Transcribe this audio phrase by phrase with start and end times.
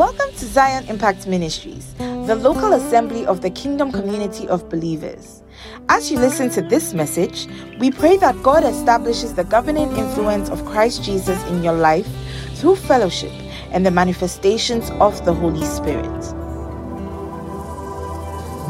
[0.00, 5.42] Welcome to Zion Impact Ministries, the local assembly of the kingdom community of believers.
[5.90, 7.46] As you listen to this message,
[7.78, 12.08] we pray that God establishes the governing influence of Christ Jesus in your life
[12.54, 13.30] through fellowship
[13.72, 16.08] and the manifestations of the Holy Spirit.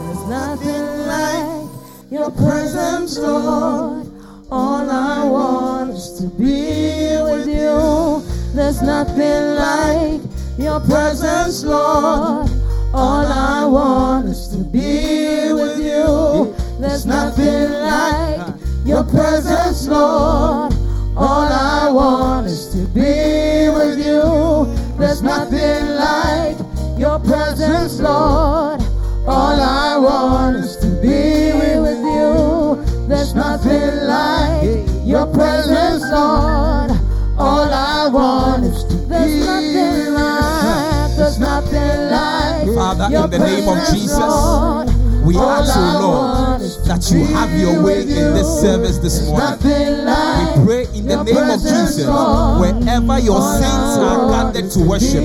[0.01, 1.71] There's nothing like
[2.11, 4.11] your presence, Lord.
[4.51, 8.21] All I want is to be with you.
[8.53, 10.30] There's nothing like
[10.61, 12.51] your presence, Lord.
[12.93, 16.55] All I want is to be with you.
[16.81, 20.73] There's nothing like your presence, Lord.
[21.17, 24.67] All I want is to be with you.
[24.99, 26.59] There's nothing like
[26.99, 28.81] your presence, Lord.
[29.27, 33.07] All I want is to be with you.
[33.09, 36.91] There's nothing like your presence, Lord.
[37.39, 38.50] All I want
[42.75, 44.89] Father, in the name of Jesus, Lord.
[45.25, 49.59] We ask, want Lord, that you have your way in this service this morning.
[49.61, 55.23] We pray in the name of Jesus, wherever your saints are gathered to worship,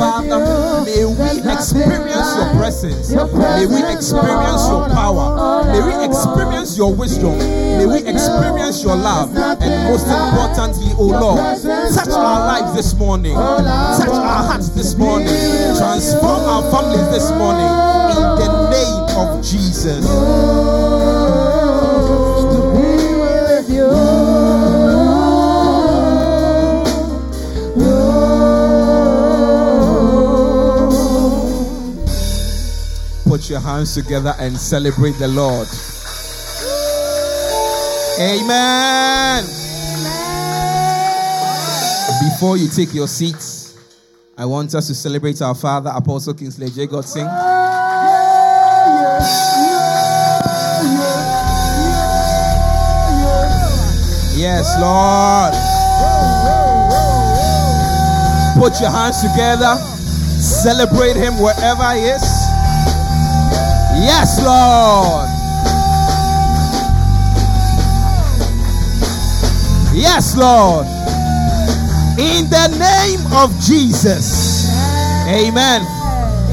[0.00, 0.40] Father,
[0.88, 3.10] may we experience your presence.
[3.12, 5.64] May we experience your power.
[5.68, 7.36] May we experience your wisdom.
[7.38, 9.36] May we experience your love.
[9.36, 11.60] And most importantly, O your Lord,
[11.92, 13.34] touch our lives this morning.
[13.34, 15.28] Touch our hearts this is to be morning.
[15.76, 17.68] Transform our families this morning.
[18.16, 21.19] In the name of Jesus.
[33.40, 35.66] Put your hands together and celebrate the Lord.
[38.20, 39.44] Amen.
[42.20, 43.78] Before you take your seats,
[44.36, 46.86] I want us to celebrate our Father, Apostle Kingsley J.
[46.86, 47.24] Godson.
[54.36, 55.54] Yes, Lord.
[58.62, 59.76] Put your hands together.
[60.38, 62.29] Celebrate him wherever he is.
[63.98, 65.28] Yes, Lord.
[69.92, 70.86] Yes, Lord.
[72.16, 74.70] In the name of Jesus.
[75.28, 75.82] Amen.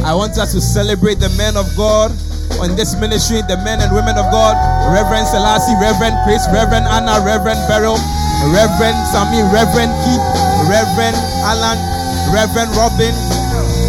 [0.03, 2.11] I want us to celebrate the men of God
[2.65, 4.57] in this ministry, the men and women of God.
[4.91, 7.95] Reverend Selassie, Reverend Chris, Reverend Anna, Reverend Beryl,
[8.51, 10.25] Reverend Sammy, Reverend Keith,
[10.67, 11.15] Reverend
[11.47, 11.79] Alan,
[12.33, 13.15] Reverend Robin,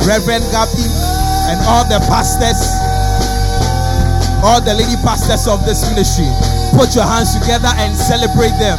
[0.07, 0.87] Reverend Gabi,
[1.51, 2.78] and all the pastors
[4.43, 6.29] all the lady pastors of this ministry.
[6.77, 8.79] Put your hands together and celebrate them.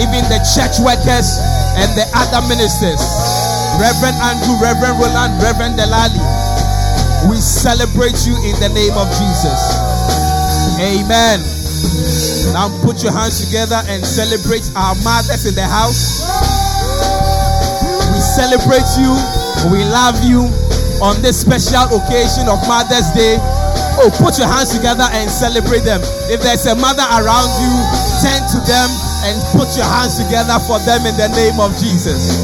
[0.00, 1.38] Even the church workers
[1.76, 3.00] and the other ministers.
[3.78, 6.22] Reverend Andrew, Reverend Roland, Reverend Delali.
[7.28, 9.60] We celebrate you in the name of Jesus.
[10.78, 11.40] Amen.
[12.52, 16.22] Now put your hands together and celebrate our mothers in the house.
[18.12, 19.10] We celebrate you.
[19.72, 20.46] We love you
[21.02, 23.38] on this special occasion of Mother's Day.
[23.96, 26.00] Oh, put your hands together and celebrate them.
[26.26, 27.72] If there's a mother around you,
[28.20, 28.90] turn to them
[29.24, 32.42] and put your hands together for them in the name of Jesus.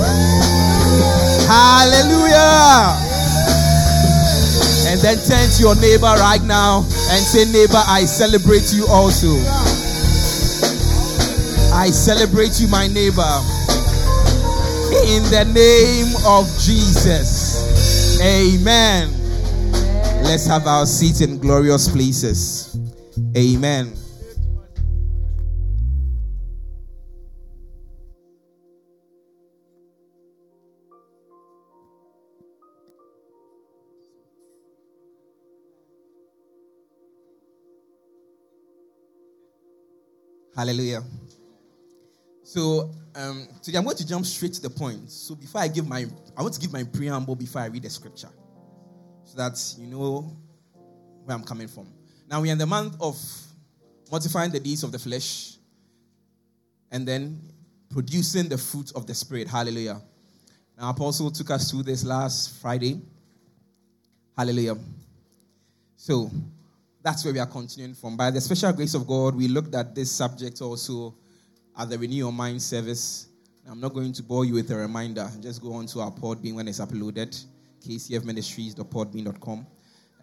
[1.50, 2.94] Hallelujah.
[4.90, 9.34] And then turn to your neighbor right now and say, Neighbor, I celebrate you also.
[11.74, 13.34] I celebrate you, my neighbor.
[15.06, 18.20] In the name of Jesus.
[18.20, 19.19] Amen.
[20.22, 22.78] Let's have our seats in glorious places.
[23.36, 23.92] Amen.
[40.54, 41.02] Hallelujah.
[42.42, 45.10] So um, today I'm going to jump straight to the point.
[45.10, 46.06] So before I give my,
[46.36, 48.28] I want to give my preamble before I read the scripture
[49.30, 50.36] so that you know
[51.24, 51.86] where I'm coming from.
[52.28, 53.16] Now we are in the month of
[54.10, 55.56] mortifying the deeds of the flesh
[56.90, 57.40] and then
[57.90, 59.46] producing the fruit of the spirit.
[59.46, 60.00] Hallelujah.
[60.76, 63.00] Now Apostle took us through this last Friday.
[64.36, 64.76] Hallelujah.
[65.96, 66.28] So
[67.00, 68.16] that's where we are continuing from.
[68.16, 71.14] By the special grace of God, we looked at this subject also
[71.78, 73.28] at the Renew Your Mind service.
[73.70, 75.30] I'm not going to bore you with a reminder.
[75.40, 77.44] Just go on to our Podbean when it's uploaded,
[77.80, 79.66] kcfministries.podbean.com,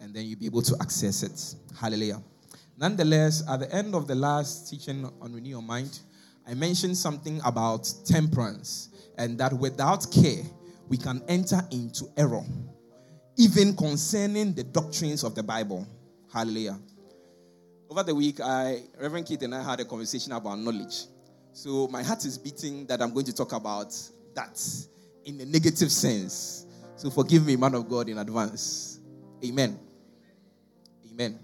[0.00, 1.54] and then you'll be able to access it.
[1.78, 2.22] Hallelujah.
[2.76, 6.00] Nonetheless, at the end of the last teaching on Renew Your Mind,
[6.46, 10.42] I mentioned something about temperance and that without care,
[10.88, 12.44] we can enter into error.
[13.38, 15.86] even concerning the doctrines of the Bible.
[16.32, 16.78] Hallelujah.
[17.88, 21.06] Over the week, I, Reverend Keith and I had a conversation about knowledge.
[21.52, 23.94] So my heart is beating that I'm going to talk about
[24.34, 24.60] that
[25.24, 26.66] in a negative sense.
[26.98, 28.98] So forgive me, man of God, in advance.
[29.44, 29.78] Amen.
[31.12, 31.38] Amen.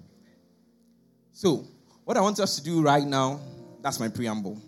[1.32, 1.64] So,
[2.04, 3.38] what I want us to do right now,
[3.80, 4.60] that's my preamble.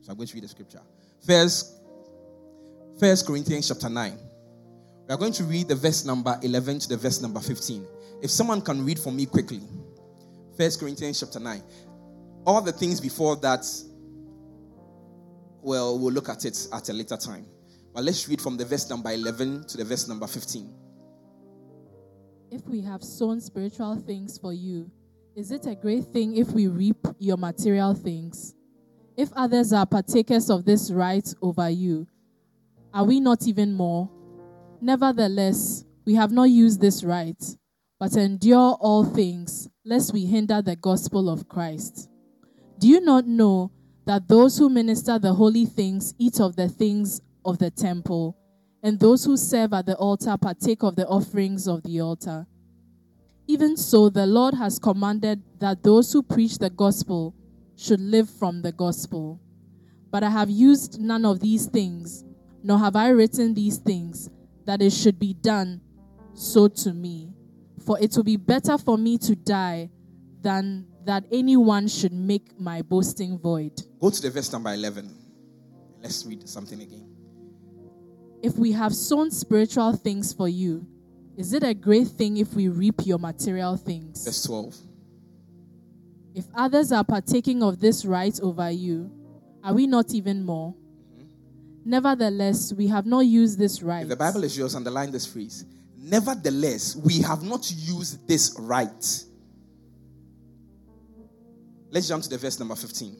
[0.00, 0.80] So I'm going to read the scripture.
[1.26, 1.74] First,
[2.98, 4.18] First Corinthians chapter 9.
[5.06, 7.86] We are going to read the verse number 11 to the verse number 15.
[8.22, 9.60] If someone can read for me quickly.
[10.56, 11.62] First Corinthians chapter 9.
[12.46, 13.66] All the things before that,
[15.60, 17.44] well, we'll look at it at a later time.
[17.94, 20.72] But let's read from the verse number 11 to the verse number 15.
[22.50, 24.90] If we have sown spiritual things for you,
[25.34, 28.54] is it a great thing if we reap your material things?
[29.16, 32.06] If others are partakers of this right over you,
[32.94, 34.10] are we not even more?
[34.80, 37.42] Nevertheless, we have not used this right,
[37.98, 42.10] but endure all things, lest we hinder the gospel of Christ.
[42.78, 43.70] Do you not know
[44.06, 48.36] that those who minister the holy things eat of the things of the temple,
[48.82, 52.46] and those who serve at the altar partake of the offerings of the altar?
[53.46, 57.34] Even so, the Lord has commanded that those who preach the gospel
[57.76, 59.40] should live from the gospel.
[60.10, 62.24] But I have used none of these things,
[62.62, 64.30] nor have I written these things,
[64.64, 65.80] that it should be done
[66.34, 67.32] so to me.
[67.84, 69.90] For it will be better for me to die
[70.40, 73.72] than that anyone should make my boasting void.
[74.00, 75.10] Go to the verse number 11.
[76.00, 77.11] Let's read something again.
[78.42, 80.84] If we have sown spiritual things for you,
[81.36, 84.24] is it a great thing if we reap your material things?
[84.24, 84.76] Verse 12.
[86.34, 89.10] If others are partaking of this right over you,
[89.62, 90.74] are we not even more?
[90.74, 91.24] Mm-hmm.
[91.84, 94.02] Nevertheless, we have not used this right.
[94.02, 95.64] If the Bible is yours, underline this phrase.
[95.96, 99.24] Nevertheless, we have not used this right.
[101.90, 103.16] Let's jump to the verse number 15.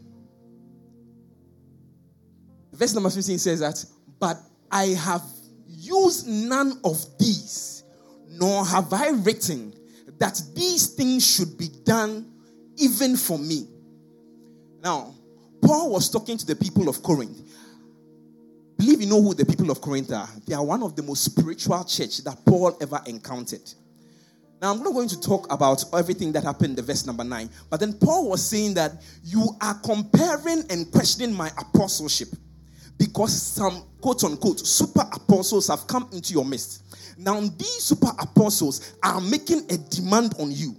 [2.73, 3.85] Verse number 15 says that,
[4.19, 4.39] But
[4.73, 5.23] I have
[5.69, 7.85] used none of these,
[8.31, 9.75] nor have I written
[10.19, 12.33] that these things should be done
[12.79, 13.69] even for me.
[14.83, 15.15] Now,
[15.61, 17.39] Paul was talking to the people of Corinth.
[18.79, 20.29] Believe you know who the people of Corinth are.
[20.47, 23.73] They are one of the most spiritual church that Paul ever encountered.
[24.61, 27.51] Now, I'm not going to talk about everything that happened in the verse number nine,
[27.69, 32.29] but then Paul was saying that you are comparing and questioning my apostleship
[32.97, 36.82] because some quote unquote super apostles have come into your midst.
[37.16, 40.76] Now, these super apostles are making a demand on you.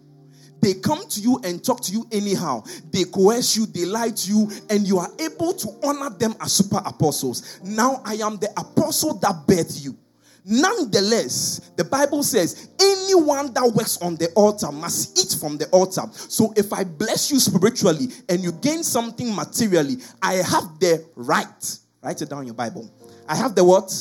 [0.61, 2.63] They come to you and talk to you anyhow.
[2.91, 6.53] They coerce you, they lie to you, and you are able to honor them as
[6.53, 7.59] super apostles.
[7.63, 9.97] Now I am the apostle that birthed you.
[10.45, 16.03] Nonetheless, the Bible says anyone that works on the altar must eat from the altar.
[16.13, 21.79] So if I bless you spiritually and you gain something materially, I have the right.
[22.01, 22.91] Write it down in your Bible.
[23.27, 23.91] I have the what?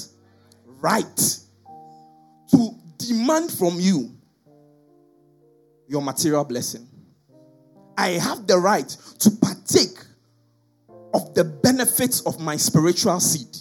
[0.66, 1.38] Right
[2.50, 4.10] to demand from you
[5.88, 6.88] your material blessing.
[7.96, 9.98] I have the right to partake
[11.14, 13.56] of the benefits of my spiritual seed.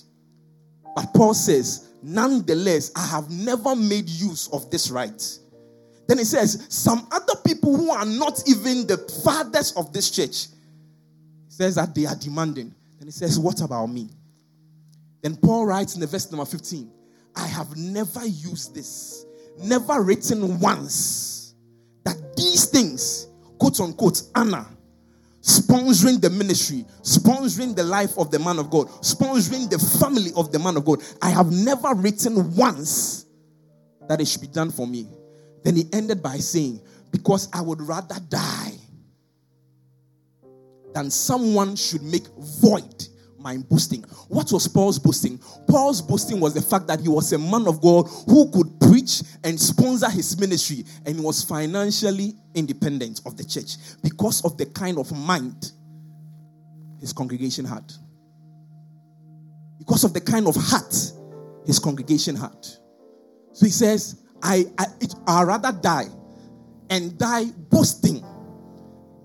[0.95, 5.39] But Paul says, nonetheless, I have never made use of this right.
[6.07, 10.47] Then he says, some other people who are not even the fathers of this church
[11.47, 12.73] says that they are demanding.
[12.97, 14.09] Then he says, What about me?
[15.21, 16.91] Then Paul writes in the verse number 15,
[17.35, 19.25] I have never used this,
[19.57, 21.55] never written once
[22.03, 23.27] that these things,
[23.59, 24.67] quote unquote, Anna,
[25.41, 30.51] sponsoring the ministry, sponsoring the life of the man of God, sponsoring the family of
[30.51, 31.01] the man of God.
[31.21, 33.25] I have never written once
[34.07, 35.07] that it should be done for me.
[35.63, 38.73] Then he ended by saying, Because I would rather die
[40.93, 43.07] than someone should make void
[43.41, 44.03] my boosting.
[44.27, 45.39] What was Paul's boasting?
[45.67, 49.23] Paul's boasting was the fact that he was a man of God who could preach
[49.43, 54.97] and sponsor his ministry and was financially independent of the church because of the kind
[54.97, 55.71] of mind
[56.99, 57.91] his congregation had.
[59.79, 60.93] Because of the kind of heart
[61.65, 62.65] his congregation had.
[63.53, 66.07] So he says, I, I, it, I rather die
[66.89, 68.23] and die boasting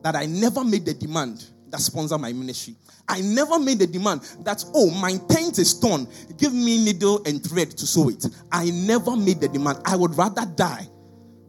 [0.02, 1.44] that I never made the demand
[1.76, 2.74] that sponsor my ministry.
[3.08, 6.08] I never made a demand that, oh, my tent is torn.
[6.38, 8.26] Give me needle and thread to sew it.
[8.50, 9.80] I never made the demand.
[9.84, 10.88] I would rather die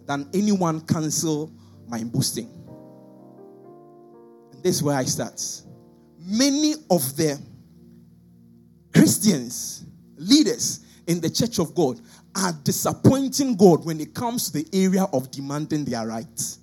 [0.06, 1.52] than anyone cancel
[1.88, 2.50] my boosting.
[4.52, 5.42] And this is where I start.
[6.20, 7.42] Many of the
[8.94, 9.86] Christians,
[10.18, 12.02] leaders in the church of God,
[12.36, 16.60] are disappointing God when it comes to the area of demanding their rights.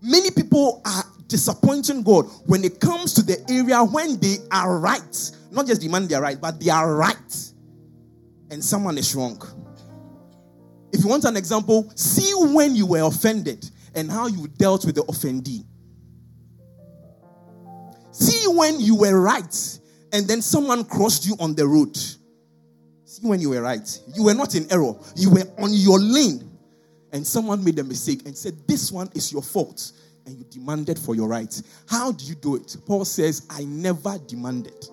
[0.00, 5.32] Many people are disappointing God when it comes to the area when they are right.
[5.50, 7.52] Not just demand their right, but they are right.
[8.50, 9.40] And someone is wrong.
[10.92, 14.96] If you want an example, see when you were offended and how you dealt with
[14.96, 15.64] the offendee.
[18.10, 19.78] See when you were right
[20.12, 21.96] and then someone crossed you on the road.
[21.96, 24.00] See when you were right.
[24.14, 26.46] You were not in error, you were on your lane.
[27.12, 29.92] And someone made a mistake and said, This one is your fault.
[30.30, 31.64] And you demanded for your rights.
[31.88, 32.76] How do you do it?
[32.86, 34.86] Paul says, I never demanded.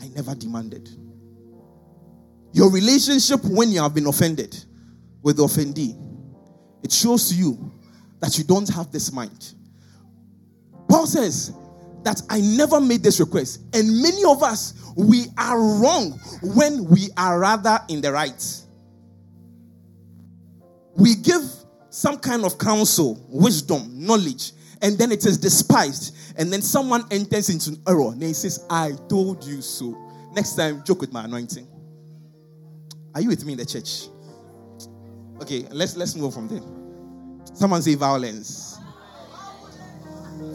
[0.00, 0.88] I never demanded.
[2.52, 4.56] Your relationship when you have been offended
[5.22, 6.02] with the offendee,
[6.82, 7.74] it shows you
[8.20, 9.52] that you don't have this mind.
[10.88, 11.52] Paul says
[12.04, 13.60] that I never made this request.
[13.74, 18.62] And many of us, we are wrong when we are rather in the right.
[20.96, 21.42] We give
[21.96, 26.14] some kind of counsel, wisdom, knowledge, and then it is despised.
[26.36, 29.96] And then someone enters into an error and he says, I told you so.
[30.34, 31.66] Next time, joke with my anointing.
[33.14, 34.08] Are you with me in the church?
[35.40, 36.60] Okay, let's let's move from there.
[37.54, 38.76] Someone say violence.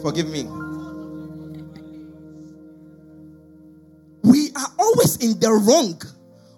[0.00, 0.44] Forgive me.
[4.22, 6.00] We are always in the wrong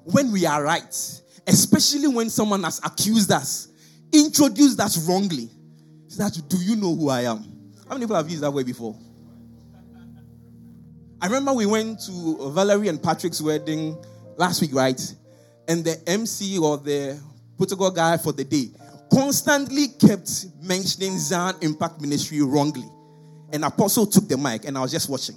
[0.04, 3.68] when we are right, especially when someone has accused us,
[4.14, 5.50] introduced us wrongly.
[6.16, 7.38] That do you know who I am?
[7.88, 8.96] How many people have used that word before?
[11.20, 13.96] I remember we went to Valerie and Patrick's wedding
[14.36, 15.00] last week, right?
[15.66, 17.20] And the MC or the
[17.56, 18.70] protocol guy for the day
[19.12, 22.88] constantly kept mentioning Zion Impact Ministry wrongly.
[23.52, 25.36] And Apostle took the mic, and I was just watching.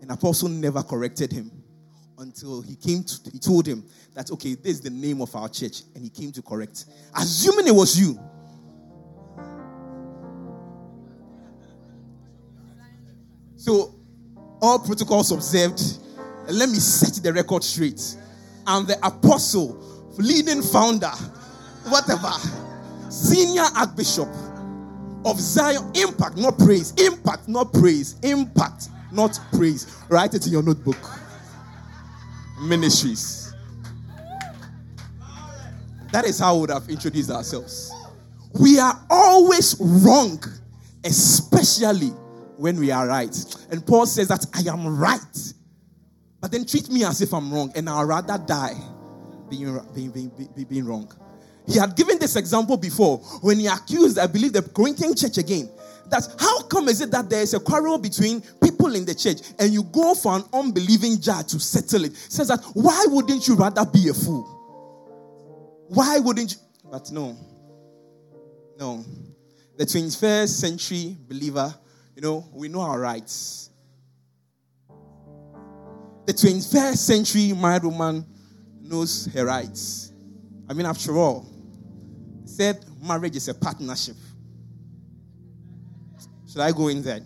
[0.00, 1.57] And Apostle never corrected him
[2.18, 3.84] until he came to, he told him
[4.14, 5.82] that, okay, this is the name of our church.
[5.94, 8.18] And he came to correct, assuming it was you.
[13.56, 13.94] So,
[14.60, 15.80] all protocols observed.
[16.48, 18.16] Let me set the record straight.
[18.66, 19.78] I'm the apostle,
[20.16, 21.10] leading founder,
[21.88, 22.32] whatever,
[23.10, 24.28] senior archbishop
[25.24, 25.90] of Zion.
[25.94, 26.92] Impact, not praise.
[26.92, 28.18] Impact, not praise.
[28.22, 30.02] Impact, not praise.
[30.08, 30.96] Write it in your notebook.
[32.60, 33.54] Ministries.
[36.12, 37.92] That is how we would have introduced ourselves.
[38.58, 40.42] We are always wrong,
[41.04, 42.08] especially
[42.56, 43.36] when we are right.
[43.70, 45.52] And Paul says that I am right.
[46.40, 48.76] But then treat me as if I'm wrong, and I'll rather die
[49.50, 51.12] being, being, being, being wrong.
[51.66, 55.68] He had given this example before when he accused, I believe, the Corinthian church again.
[56.08, 59.38] That how come is it that there is a quarrel between people in the church
[59.58, 62.16] and you go for an unbelieving judge to settle it?
[62.16, 64.54] Says that why wouldn't you rather be a fool?
[65.88, 66.58] Why wouldn't you?
[66.90, 67.36] But no,
[68.78, 69.04] no.
[69.76, 71.74] The 21st century believer,
[72.16, 73.70] you know, we know our rights.
[76.26, 78.26] The 21st century married woman
[78.82, 80.12] knows her rights.
[80.68, 81.46] I mean, after all,
[82.44, 84.16] said marriage is a partnership.
[86.50, 87.20] Should I go in there?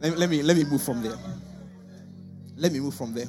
[0.00, 1.16] Let me, let me, let me move from there.
[2.56, 3.28] Let me move from there.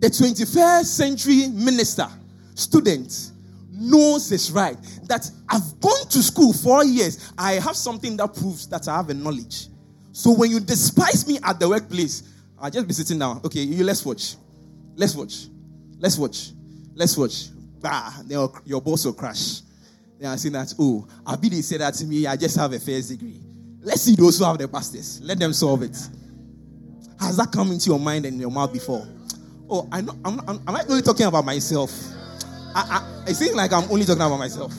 [0.00, 2.08] The 21st century minister,
[2.54, 3.30] student,
[3.70, 4.76] knows his right.
[5.04, 7.32] That I've gone to school for years.
[7.38, 9.68] I have something that proves that I have a knowledge.
[10.12, 12.24] So when you despise me at the workplace,
[12.58, 13.40] I'll just be sitting down.
[13.44, 14.36] Okay, you let's watch.
[14.96, 15.46] Let's watch.
[15.98, 16.50] Let's watch.
[16.94, 17.48] Let's watch.
[17.80, 18.12] Bah,
[18.64, 19.60] your boss will crash.
[20.18, 23.08] Then I see that, oh, Abidi said that to me, I just have a first
[23.08, 23.40] degree.
[23.82, 25.20] Let's see those who have the pastors.
[25.22, 25.96] Let them solve it.
[27.18, 29.06] Has that come into your mind and your mouth before?
[29.68, 31.92] Oh, I know, I'm, I'm, am I only talking about myself?
[32.74, 34.72] I, I, it seems like I'm only talking about myself.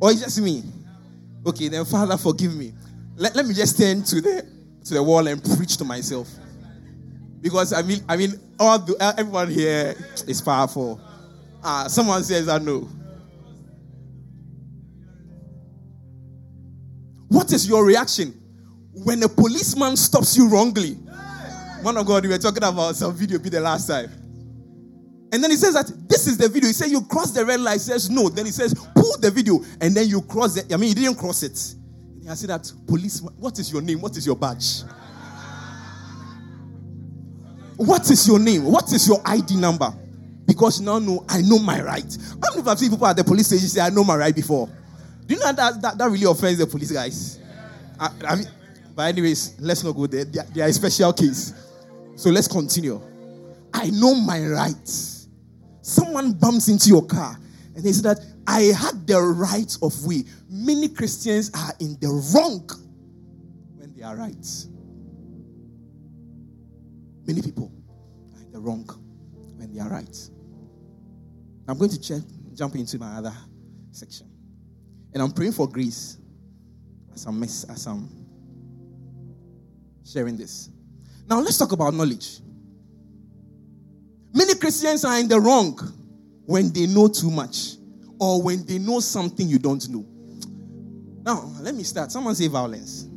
[0.00, 0.62] Or it's just me?
[1.46, 2.72] Okay, then Father, forgive me.
[3.16, 4.46] Let, let me just stand to the
[4.84, 6.28] to the wall and preach to myself.
[7.40, 9.94] Because I mean, I mean, all the, everyone here
[10.26, 11.00] is powerful.
[11.62, 12.88] Uh, someone says, I know.
[17.28, 18.34] What is your reaction
[18.92, 20.98] when a policeman stops you wrongly?
[21.82, 24.10] Man of God, we were talking about some video be the last time.
[25.30, 26.68] And then he says that this is the video.
[26.68, 27.74] He says you cross the red light.
[27.74, 28.28] He says no.
[28.28, 30.72] Then he says pull the video, and then you cross it.
[30.72, 31.74] I mean, he didn't cross it.
[32.22, 33.34] And I said that policeman.
[33.36, 34.00] What is your name?
[34.00, 34.82] What is your badge?
[37.76, 38.64] What is your name?
[38.64, 39.92] What is your ID number?
[40.46, 42.16] Because now, no, I know my right.
[42.42, 44.68] How many have seen people at the police station say, I know my right before?
[45.28, 47.38] Do you know that that, that really offends the police guys?
[48.00, 48.46] I, I mean,
[48.98, 50.24] But, anyways, let's not go there.
[50.24, 51.52] They are, they are a special case.
[52.16, 53.00] So let's continue.
[53.72, 55.28] I know my rights.
[55.82, 57.38] Someone bumps into your car
[57.76, 60.24] and they say that I had the right of way.
[60.50, 62.68] Many Christians are in the wrong
[63.76, 64.46] when they are right.
[67.24, 67.70] Many people
[68.34, 68.84] are in the wrong
[69.56, 70.30] when they are right.
[71.68, 72.22] I'm going to check,
[72.54, 73.34] jump into my other
[73.92, 74.27] section.
[75.12, 76.18] And I'm praying for grace
[77.14, 78.08] as I'm, as I'm
[80.04, 80.70] sharing this.
[81.28, 82.40] Now, let's talk about knowledge.
[84.32, 85.78] Many Christians are in the wrong
[86.46, 87.76] when they know too much
[88.20, 90.06] or when they know something you don't know.
[91.22, 92.10] Now, let me start.
[92.10, 93.08] Someone say violence.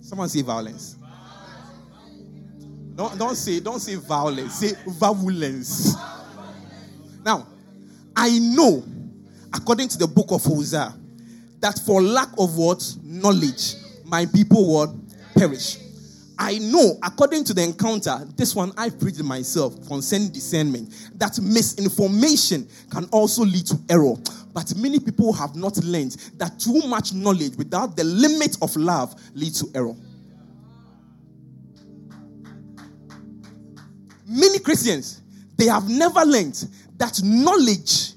[0.00, 0.96] Someone say violence.
[2.94, 4.54] Don't, don't say don't say violence.
[4.54, 5.94] Say violence.
[7.24, 7.46] Now,
[8.16, 8.82] I know,
[9.54, 10.94] according to the book of Hosea,
[11.60, 13.74] that for lack of what knowledge,
[14.04, 14.90] my people would
[15.36, 15.78] perish.
[16.38, 22.68] I know, according to the encounter, this one I preached myself concerning discernment, that misinformation
[22.92, 24.14] can also lead to error.
[24.52, 29.20] But many people have not learned that too much knowledge without the limit of love
[29.34, 29.94] leads to error.
[34.26, 35.22] Many Christians,
[35.56, 38.12] they have never learned that knowledge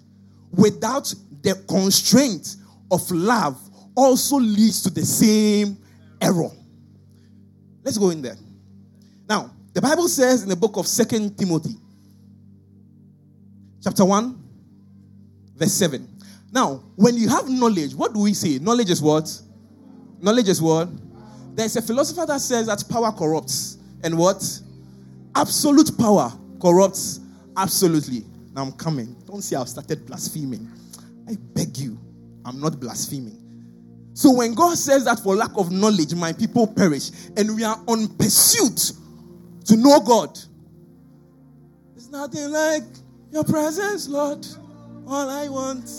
[0.52, 2.56] without the constraint
[2.92, 3.58] of love
[3.96, 5.78] also leads to the same
[6.22, 6.52] error.
[7.84, 8.38] Let's go in there.
[9.28, 11.76] Now, the Bible says in the book of Second Timothy,
[13.84, 14.44] chapter 1,
[15.56, 16.08] verse 7.
[16.52, 18.60] Now, when you have knowledge, what do we say?
[18.60, 19.42] Knowledge is what?
[20.20, 20.90] Knowledge is what?
[21.56, 23.78] There's a philosopher that says that power corrupts.
[24.04, 24.44] And what?
[25.36, 27.20] Absolute power corrupts
[27.56, 28.26] absolutely.
[28.54, 29.16] Now I'm coming.
[29.26, 30.70] Don't say I've started blaspheming.
[31.30, 31.98] I beg you.
[32.46, 33.38] I'm not blaspheming.
[34.14, 37.80] So when God says that for lack of knowledge, my people perish, and we are
[37.88, 38.92] on pursuit
[39.66, 40.38] to know God,
[41.96, 42.84] it's nothing like
[43.32, 44.46] your presence, Lord.
[45.08, 45.90] All I want,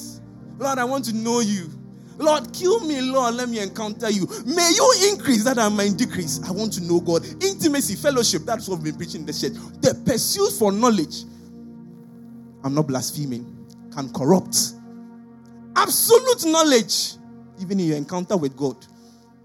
[0.58, 1.70] Lord, I want to know you.
[2.18, 3.34] Lord, kill me, Lord.
[3.34, 4.28] Let me encounter you.
[4.44, 6.40] May you increase that I might decrease.
[6.46, 7.24] I want to know God.
[7.42, 8.42] Intimacy, fellowship.
[8.44, 9.54] That's what we've been preaching in the church.
[9.80, 11.24] The pursuit for knowledge.
[12.64, 13.66] I'm not blaspheming.
[13.94, 14.74] Can corrupt.
[15.76, 17.16] Absolute knowledge
[17.62, 18.76] even in your encounter with God,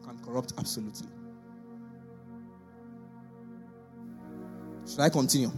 [0.04, 1.08] can corrupt absolutely.
[4.90, 5.52] Should I continue?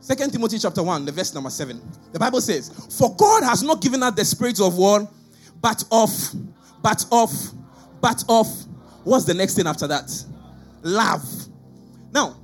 [0.00, 1.80] Second Timothy chapter 1, the verse number 7.
[2.12, 5.08] The Bible says, For God has not given us the spirit of war,
[5.60, 6.10] but of,
[6.82, 7.30] but of,
[8.00, 8.46] but of,
[9.04, 10.24] what's the next thing after that?
[10.82, 11.24] Love.
[12.12, 12.36] Now,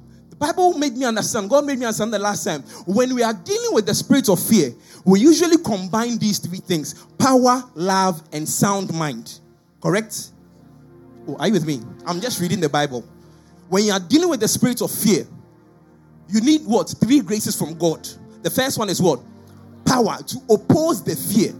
[0.42, 2.62] Bible made me understand, God made me understand the last time.
[2.84, 4.72] When we are dealing with the spirit of fear,
[5.04, 9.38] we usually combine these three things power, love, and sound mind.
[9.80, 10.32] Correct?
[11.28, 11.80] Oh, are you with me?
[12.04, 13.04] I'm just reading the Bible.
[13.68, 15.28] When you are dealing with the spirit of fear,
[16.28, 16.92] you need what?
[17.00, 18.08] Three graces from God.
[18.42, 19.20] The first one is what?
[19.86, 21.54] Power to oppose the fear.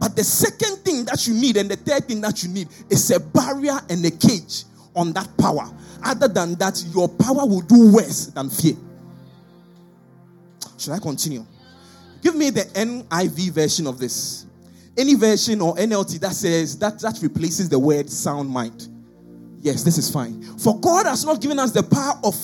[0.00, 3.08] But the second thing that you need, and the third thing that you need, is
[3.12, 4.64] a barrier and a cage
[4.96, 5.70] on that power.
[6.02, 8.74] Other than that, your power will do worse than fear.
[10.78, 11.44] Should I continue?
[12.22, 14.46] Give me the NIV version of this.
[14.98, 18.88] Any version or NLT that says that that replaces the word sound mind.
[19.60, 20.42] Yes, this is fine.
[20.58, 22.34] For God has not given us the power of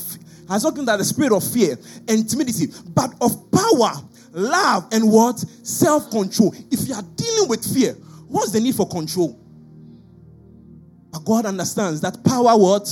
[0.49, 3.93] has not given us the spirit of fear and timidity, but of power,
[4.33, 5.39] love, and what?
[5.39, 6.55] Self-control.
[6.71, 7.95] If you are dealing with fear,
[8.29, 9.42] what's the need for control?
[11.13, 12.89] But God understands that power what?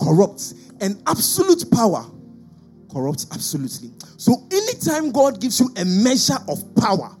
[0.00, 0.54] Corrupts.
[0.80, 2.06] And absolute power
[2.92, 3.90] corrupts absolutely.
[4.16, 7.16] So anytime God gives you a measure of power,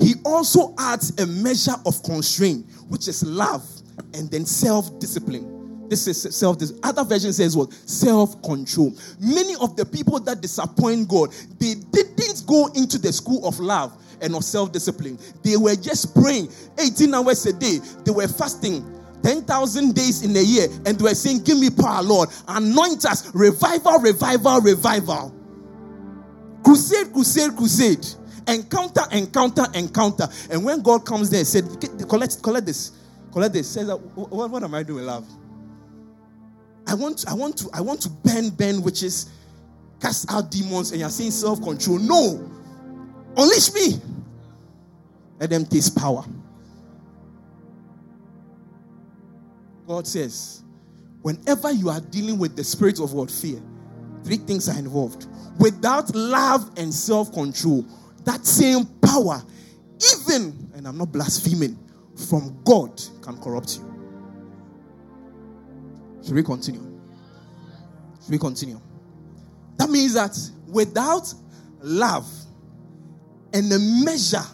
[0.00, 3.66] He also adds a measure of constraint, which is love
[4.14, 5.88] and then self discipline.
[5.88, 7.72] This is self This Other version says what?
[7.72, 8.96] Self control.
[9.18, 13.96] Many of the people that disappoint God, they didn't go into the school of love
[14.20, 15.18] and of self discipline.
[15.42, 20.40] They were just praying 18 hours a day, they were fasting 10,000 days in a
[20.40, 22.28] year and were saying, Give me power, Lord.
[22.48, 23.34] Anoint us.
[23.34, 25.34] Revival, revival, revival.
[26.64, 28.06] Crusade, crusade, crusade.
[28.48, 30.28] Encounter, encounter, encounter.
[30.50, 31.64] And when God comes there, said,
[32.08, 32.92] Collect, collect this.
[33.32, 33.70] Collect this.
[33.70, 35.26] Says, what, what am I doing, love?
[36.86, 39.30] I want, I want to, I want to burn, burn witches,
[40.00, 41.98] cast out demons, and you're saying self-control.
[41.98, 42.50] No.
[43.36, 44.00] Unleash me.
[45.38, 46.24] Let them taste power.
[49.90, 50.62] God says,
[51.22, 53.60] whenever you are dealing with the spirit of what fear,
[54.22, 55.26] three things are involved.
[55.58, 57.84] Without love and self control,
[58.22, 59.42] that same power,
[60.12, 61.76] even, and I'm not blaspheming,
[62.28, 63.92] from God can corrupt you.
[66.24, 67.00] Should we continue?
[68.22, 68.80] Should we continue?
[69.76, 71.34] That means that without
[71.80, 72.30] love
[73.52, 74.46] and a measure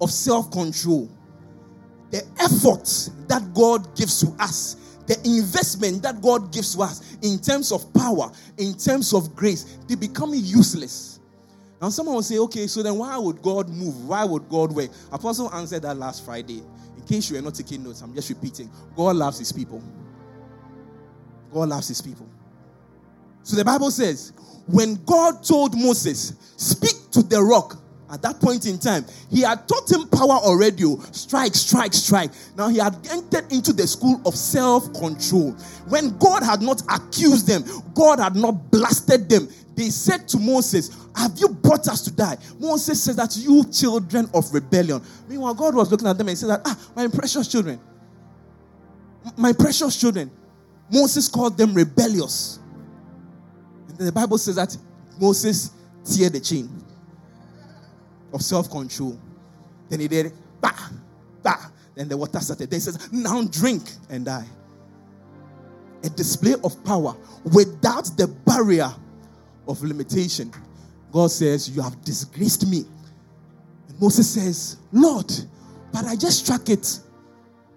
[0.00, 1.10] of self control,
[2.10, 7.38] the effort that God gives to us, the investment that God gives to us in
[7.38, 11.20] terms of power, in terms of grace, they become useless.
[11.80, 14.08] Now, someone will say, okay, so then why would God move?
[14.08, 14.90] Why would God work?
[15.12, 16.62] Apostle answered that last Friday.
[16.96, 18.68] In case you are not taking notes, I'm just repeating.
[18.96, 19.82] God loves his people.
[21.52, 22.28] God loves his people.
[23.44, 24.32] So the Bible says,
[24.66, 29.68] when God told Moses, speak to the rock, at that point in time, he had
[29.68, 30.84] taught him power already.
[30.86, 32.30] Oh, strike, strike, strike.
[32.56, 35.52] Now he had entered into the school of self control.
[35.88, 41.06] When God had not accused them, God had not blasted them, they said to Moses,
[41.14, 42.38] Have you brought us to die?
[42.58, 45.02] Moses says that you children of rebellion.
[45.28, 47.78] Meanwhile, God was looking at them and said that, Ah, my precious children,
[49.36, 50.30] my precious children.
[50.90, 52.60] Moses called them rebellious.
[53.88, 54.74] And the Bible says that
[55.20, 56.70] Moses teared the chain
[58.32, 59.18] of self control.
[59.88, 60.90] Then he did, bah,
[61.42, 61.70] bah.
[61.94, 62.70] Then the water started.
[62.70, 64.46] Then he says, Now drink and die.
[66.04, 67.16] A display of power
[67.52, 68.90] without the barrier
[69.66, 70.52] of limitation.
[71.10, 72.84] God says, You have disgraced me.
[73.88, 75.32] And Moses says, Lord,
[75.92, 77.00] but I just struck it.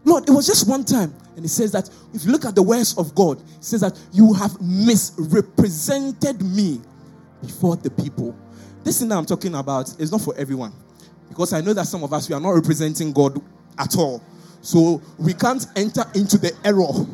[0.03, 1.13] Lord, it was just one time.
[1.35, 3.97] And he says that if you look at the words of God, he says that
[4.11, 6.81] you have misrepresented me
[7.41, 8.35] before the people.
[8.83, 10.73] This thing that I'm talking about is not for everyone.
[11.29, 13.41] Because I know that some of us, we are not representing God
[13.77, 14.21] at all.
[14.61, 17.07] So we can't enter into the error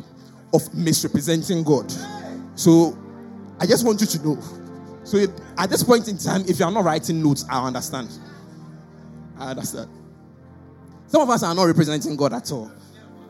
[0.52, 1.92] of misrepresenting God.
[2.54, 2.98] So
[3.60, 4.38] I just want you to know.
[5.04, 8.10] So if, at this point in time, if you are not writing notes, I understand.
[9.38, 9.88] I understand.
[11.06, 12.70] Some of us are not representing God at all.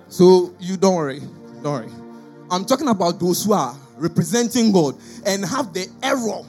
[0.09, 1.21] So you don't worry.
[1.63, 1.91] Don't worry.
[2.51, 4.97] I'm talking about those who are representing God
[5.27, 6.43] and have the error,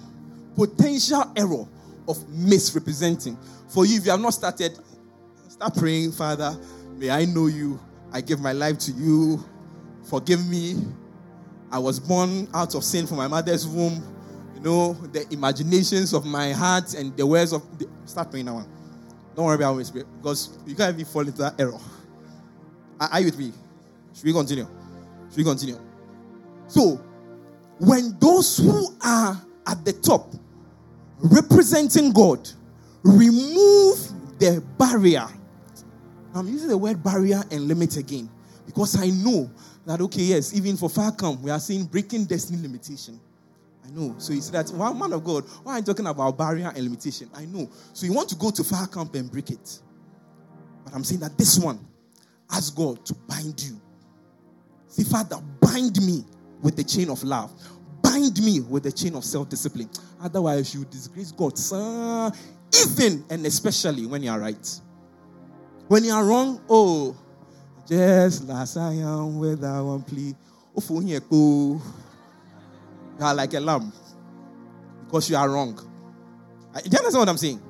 [0.56, 1.68] potential error
[2.10, 3.38] of misrepresenting.
[3.70, 4.78] For you, if you have not started,
[5.48, 6.58] start praying, Father,
[6.98, 7.80] may I know you.
[8.12, 9.44] I give my life to you.
[10.04, 10.76] Forgive me.
[11.72, 14.04] I was born out of sin from my mother's womb.
[14.56, 17.62] You know, the imaginations of my heart and the words of.
[17.78, 18.66] The, start praying now.
[19.36, 21.80] Don't worry about Spirit because you can't even fall into that error.
[23.00, 23.54] Are you with me?
[24.14, 24.68] Should we continue?
[25.30, 25.80] Should we continue?
[26.68, 27.00] So,
[27.78, 30.34] when those who are at the top
[31.20, 32.50] representing God
[33.04, 33.98] remove
[34.40, 35.28] the barrier.
[36.34, 38.30] I'm using the word barrier and limit again
[38.66, 39.50] because I know
[39.86, 43.20] that, okay, yes, even for far come, we are seeing breaking destiny limitation.
[43.86, 44.16] I know.
[44.20, 46.84] So you see that, one man of God, why are you talking about barrier and
[46.84, 47.30] limitation?
[47.34, 47.70] I know.
[47.94, 49.80] So you want to go to far camp and break it.
[50.84, 51.80] But I'm saying that this one,
[52.52, 53.82] ask God to bind you.
[54.88, 56.24] See, Father, bind me
[56.62, 57.52] with the chain of love.
[58.10, 59.88] Bind me with the chain of self discipline.
[60.20, 62.32] Otherwise, you disgrace God, sir,
[62.82, 64.80] even and especially when you are right.
[65.88, 67.16] When you are wrong, oh,
[67.88, 70.36] just last I am without one plea.
[70.76, 71.22] Oh, here.
[71.30, 71.82] you
[73.22, 73.94] are like a lamb
[75.06, 75.76] because you are wrong.
[75.76, 77.62] Do you understand what I'm saying?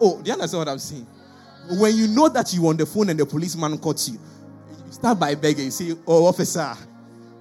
[0.00, 1.06] Oh, do you understand what I'm saying?
[1.70, 4.18] When you know that you are on the phone and the policeman caught you,
[4.86, 5.64] you start by begging.
[5.64, 6.72] You say, Oh, officer,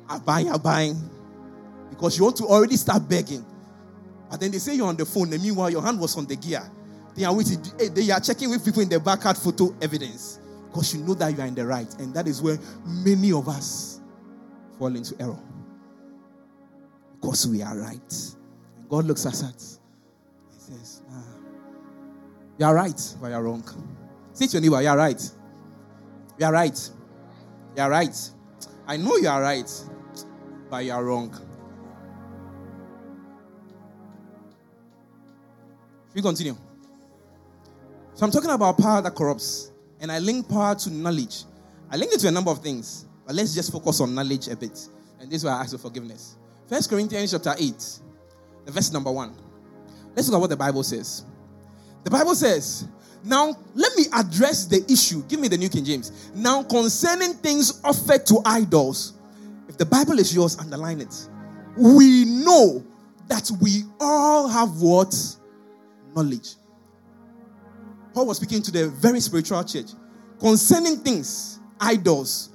[0.10, 1.11] I'm buying, I'm buying.
[2.02, 3.46] Because you want to already start begging.
[4.32, 6.36] And then they say you're on the phone, and meanwhile, your hand was on the
[6.36, 6.64] gear.
[7.16, 7.62] They are waiting.
[7.78, 10.40] They are checking with people in the back had photo evidence.
[10.66, 11.94] Because you know that you are in the right.
[12.00, 14.02] And that is where many of us
[14.80, 15.38] fall into error.
[17.22, 18.34] Because we are right.
[18.80, 19.80] And God looks at us.
[20.54, 21.22] He says, nah,
[22.58, 23.64] You are right, but you are wrong.
[24.34, 25.32] Say to your neighbor, You are right.
[26.40, 26.90] You are right.
[27.76, 28.32] You are right.
[28.88, 29.70] I know you are right,
[30.68, 31.40] but you are wrong.
[36.14, 36.56] We continue.
[38.14, 41.44] So I'm talking about power that corrupts, and I link power to knowledge.
[41.90, 44.56] I link it to a number of things, but let's just focus on knowledge a
[44.56, 44.88] bit.
[45.20, 46.36] And this is why I ask for forgiveness.
[46.68, 48.00] First Corinthians chapter 8,
[48.66, 49.34] the verse number 1.
[50.16, 51.26] Let's look at what the Bible says.
[52.04, 52.88] The Bible says,
[53.24, 55.24] Now let me address the issue.
[55.28, 56.32] Give me the New King James.
[56.36, 59.14] Now concerning things offered to idols.
[59.70, 61.28] If the Bible is yours, underline it.
[61.78, 62.84] We know
[63.28, 65.16] that we all have what?
[66.16, 66.56] Knowledge.
[68.14, 69.92] Paul was speaking to the very spiritual church
[70.40, 72.50] concerning things, idols,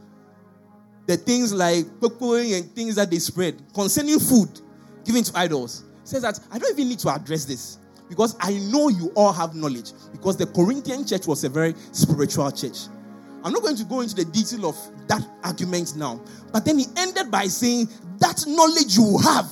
[1.07, 4.49] the things like pokoing and things that they spread, concerning food
[5.05, 5.85] given to idols.
[6.05, 9.55] Says that I don't even need to address this because I know you all have
[9.55, 12.87] knowledge because the Corinthian church was a very spiritual church.
[13.43, 14.77] I'm not going to go into the detail of
[15.09, 16.21] that argument now,
[16.53, 17.89] but then he ended by saying,
[18.19, 19.51] that knowledge you have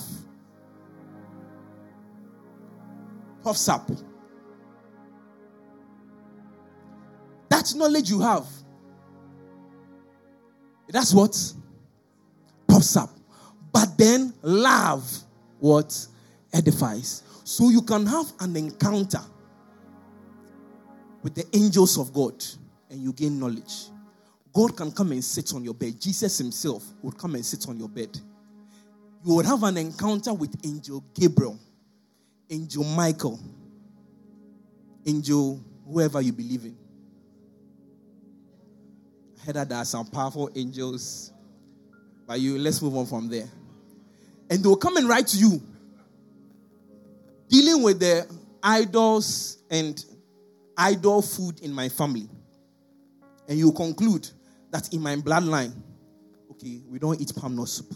[3.45, 3.89] puffs up.
[7.51, 8.47] That knowledge you have,
[10.89, 11.37] that's what
[12.67, 13.11] puffs up.
[13.73, 15.05] But then love
[15.61, 16.07] what
[16.53, 17.23] edifies.
[17.45, 19.21] So you can have an encounter
[21.23, 22.43] with the angels of God
[22.91, 23.89] and you gain knowledge.
[24.53, 26.01] God can come and sit on your bed.
[26.01, 28.17] Jesus himself would come and sit on your bed.
[29.25, 31.59] You would have an encounter with angel Gabriel,
[32.51, 33.39] angel Michael,
[35.07, 36.77] angel whoever you believe in.
[39.41, 41.33] I heard that there are some powerful angels,
[42.27, 43.49] but you let's move on from there.
[44.51, 45.63] And they will come and write to you,
[47.49, 48.27] dealing with the
[48.63, 50.03] idols and
[50.77, 52.29] idol food in my family.
[53.49, 54.29] And you conclude
[54.71, 55.75] that in my bloodline,
[56.51, 57.95] okay, we don't eat palm nut soup.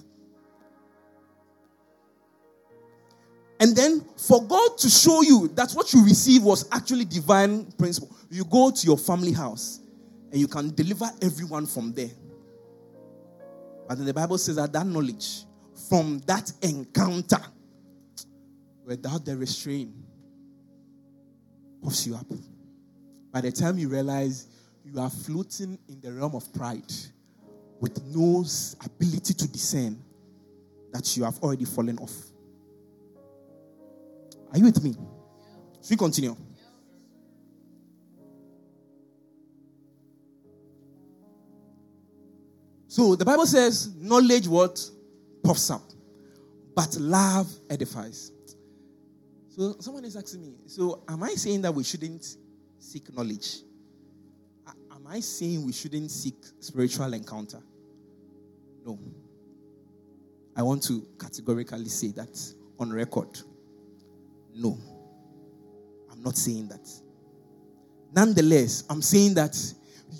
[3.60, 8.14] And then for God to show you that what you received was actually divine principle,
[8.30, 9.80] you go to your family house
[10.30, 12.10] and you can deliver everyone from there.
[13.88, 15.44] But then the Bible says that that knowledge
[15.88, 17.40] from that encounter
[18.84, 19.92] without the restraint
[21.82, 22.26] puffs you up.
[23.32, 24.46] By the time you realize
[24.84, 26.92] you are floating in the realm of pride
[27.80, 28.44] with no
[28.84, 29.98] ability to discern
[30.92, 32.14] that you have already fallen off.
[34.52, 34.94] Are you with me?
[35.82, 36.36] Should we continue?
[42.86, 44.80] So the Bible says, knowledge what
[45.44, 45.82] puffs up,
[46.74, 48.32] but love edifies.
[49.50, 52.36] So someone is asking me, so am I saying that we shouldn't
[52.78, 53.58] seek knowledge?
[54.66, 57.60] Am I saying we shouldn't seek spiritual encounter?
[58.84, 58.98] No.
[60.56, 62.36] I want to categorically say that
[62.78, 63.38] on record.
[64.58, 64.76] No.
[66.10, 66.86] I'm not saying that.
[68.14, 69.56] Nonetheless, I'm saying that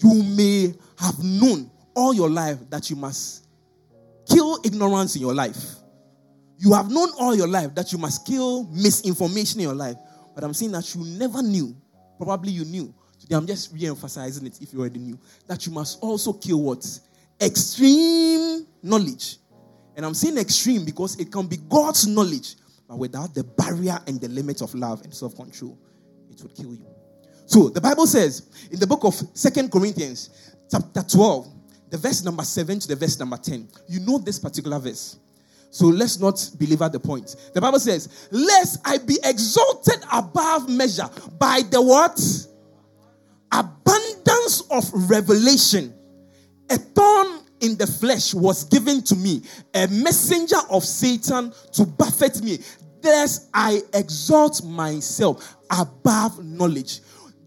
[0.02, 3.46] you may have known all your life that you must
[4.28, 5.74] kill ignorance in your life.
[6.58, 9.96] You have known all your life that you must kill misinformation in your life.
[10.34, 11.74] But I'm saying that you never knew.
[12.16, 12.94] Probably you knew.
[13.18, 15.18] Today I'm just re emphasizing it if you already knew.
[15.46, 16.86] That you must also kill what?
[17.40, 19.38] Extreme knowledge.
[19.96, 22.54] And I'm saying extreme because it can be God's knowledge,
[22.88, 25.78] but without the barrier and the limit of love and self control,
[26.30, 26.86] it would kill you.
[27.46, 31.48] So the Bible says in the book of Second Corinthians, chapter 12,
[31.90, 33.68] the verse number 7 to the verse number 10.
[33.88, 35.18] You know this particular verse.
[35.70, 37.36] So let's not belabor the point.
[37.54, 42.18] The Bible says, Lest I be exalted above measure by the what?
[43.52, 45.94] Abundance of revelation.
[46.70, 49.42] A thorn in the flesh was given to me,
[49.74, 52.58] a messenger of Satan to buffet me.
[53.00, 57.00] Thus I exalt myself above knowledge.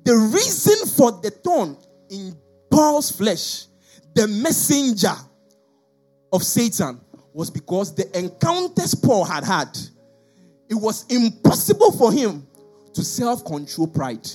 [0.04, 1.78] The reason for the thorn
[2.10, 2.36] in
[2.70, 3.68] Paul's flesh
[4.14, 5.16] the messenger
[6.34, 7.00] of Satan
[7.34, 9.78] was because the encounters Paul had had,
[10.70, 12.46] it was impossible for him
[12.94, 14.28] to self control pride.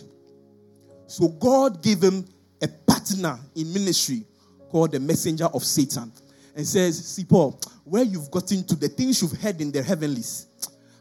[1.06, 2.26] So God gave him
[2.62, 4.24] a partner in ministry
[4.70, 6.12] called the messenger of Satan
[6.54, 10.46] and says, See, Paul, where you've gotten to the things you've heard in the heavenlies,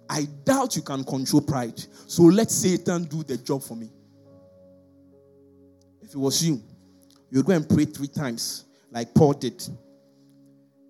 [0.10, 1.82] I doubt you can control pride.
[2.08, 3.90] So let Satan do the job for me.
[6.02, 6.62] If it was you,
[7.32, 9.68] you would go and pray three times like Paul did.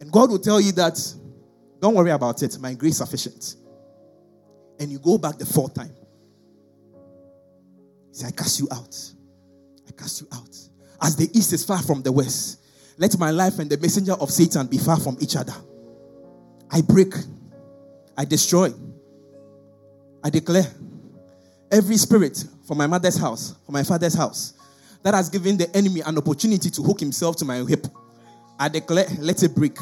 [0.02, 1.00] And God will tell you that,
[1.80, 3.56] don't worry about it, my grace is sufficient.
[4.80, 5.96] And you go back the fourth time.
[8.10, 8.96] He said, I cast you out.
[9.88, 10.56] I cast you out.
[11.02, 12.62] As the east is far from the west,
[12.98, 15.54] let my life and the messenger of Satan be far from each other.
[16.72, 17.14] I break,
[18.18, 18.74] I destroy,
[20.24, 20.66] I declare
[21.72, 24.54] every spirit from my mother's house, from my father's house,
[25.04, 27.86] that has given the enemy an opportunity to hook himself to my hip.
[28.58, 29.78] I declare, let it break.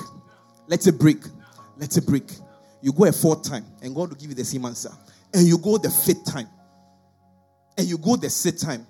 [0.68, 1.24] Let it break.
[1.78, 2.30] Let it break.
[2.82, 4.92] You go a fourth time, and God will give you the same answer.
[5.34, 6.50] And you go the fifth time.
[7.78, 8.86] And you go the sixth time.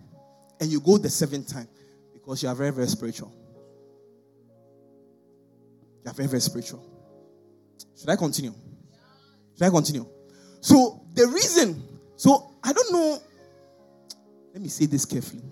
[0.60, 1.68] And you go the seventh time.
[2.14, 3.32] Because you are very, very spiritual.
[6.04, 6.84] You are very, very spiritual.
[7.98, 8.54] Should I continue?
[9.58, 10.06] Should I continue?
[10.60, 11.82] So, the reason,
[12.16, 13.20] so I don't know.
[14.54, 15.44] Let me say this carefully.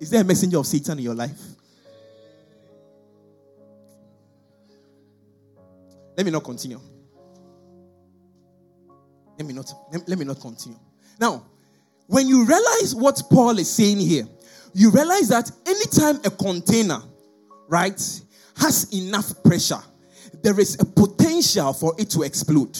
[0.00, 1.40] Is there a messenger of Satan in your life?
[6.16, 6.80] Let me not continue.
[9.38, 10.78] Let me not let, let me not continue.
[11.20, 11.44] Now,
[12.06, 14.26] when you realize what Paul is saying here,
[14.74, 17.00] you realize that anytime a container,
[17.68, 18.00] right,
[18.56, 19.80] has enough pressure,
[20.42, 22.78] there is a potential for it to explode.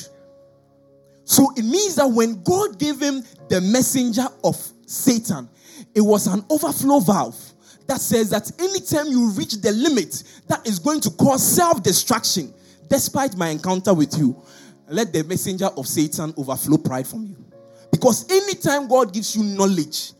[1.24, 5.48] So it means that when God gave him the messenger of Satan,
[5.94, 7.36] it was an overflow valve
[7.86, 12.54] that says that anytime you reach the limit that is going to cause self destruction,
[12.88, 14.40] despite my encounter with you,
[14.88, 17.36] let the messenger of Satan overflow pride from you.
[17.90, 20.12] Because anytime God gives you knowledge,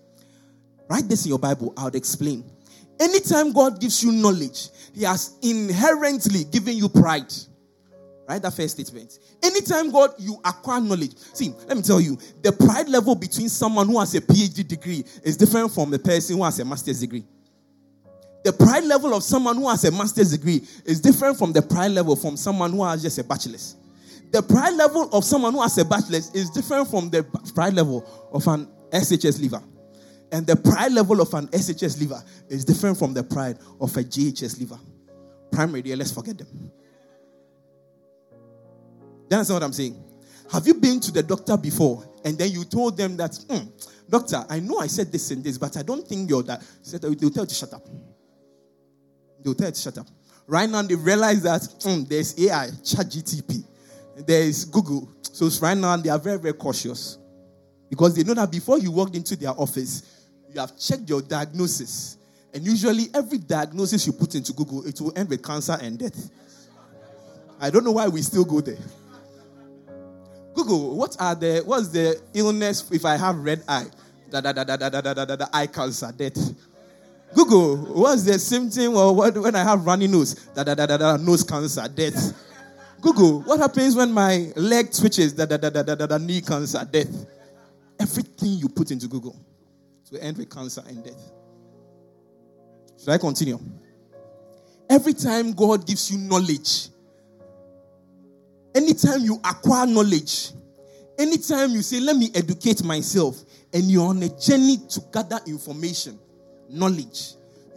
[0.88, 2.44] write this in your Bible, I'll explain.
[3.00, 7.32] Anytime God gives you knowledge, He has inherently given you pride.
[8.28, 8.42] Right?
[8.42, 9.18] That first statement.
[9.42, 11.16] Anytime God you acquire knowledge.
[11.16, 15.04] See, let me tell you, the pride level between someone who has a PhD degree
[15.22, 17.24] is different from the person who has a master's degree.
[18.44, 21.92] The pride level of someone who has a master's degree is different from the pride
[21.92, 23.76] level from someone who has just a bachelor's.
[24.30, 27.24] The pride level of someone who has a bachelor's is different from the
[27.54, 29.62] pride level of an SHS leaver.
[30.30, 34.04] And the pride level of an SHS leaver is different from the pride of a
[34.04, 34.78] JHS leaver.
[35.50, 36.70] Primary, let's forget them.
[39.28, 40.04] That's understand what I'm saying?
[40.52, 43.70] Have you been to the doctor before and then you told them that, mm,
[44.08, 46.62] doctor, I know I said this and this, but I don't think you're that.
[46.90, 47.86] They'll tell you to shut up.
[49.42, 50.06] They'll tell you to shut up.
[50.46, 53.64] Right now, they realize that mm, there's AI, chat ChatGTP
[54.26, 55.08] there is Google.
[55.22, 57.18] So right now they are very, very cautious.
[57.88, 60.17] Because they know that before you walked into their office,
[60.52, 62.16] you have checked your diagnosis.
[62.52, 66.30] And usually every diagnosis you put into Google, it will end with cancer and death.
[67.60, 68.78] I don't know why we still go there.
[70.54, 73.86] Google, what are the what's the illness if I have red eye?
[74.30, 76.54] Da da da da da da da da da eye cancer, death.
[77.34, 80.34] Google, what's the symptom or what when I have runny nose?
[80.34, 82.34] Da da da da da nose cancer, death.
[83.00, 85.32] Google, what happens when my leg twitches?
[85.32, 87.26] Da, da, da, da, da, da, knee cancer, death.
[88.00, 89.36] Everything you put into Google
[90.10, 91.32] to end with cancer and death.
[92.98, 93.58] Should I continue?
[94.90, 96.88] Every time God gives you knowledge,
[98.74, 100.52] anytime you acquire knowledge,
[101.18, 103.42] anytime you say, Let me educate myself,
[103.72, 106.18] and you're on a journey to gather information,
[106.70, 107.34] knowledge,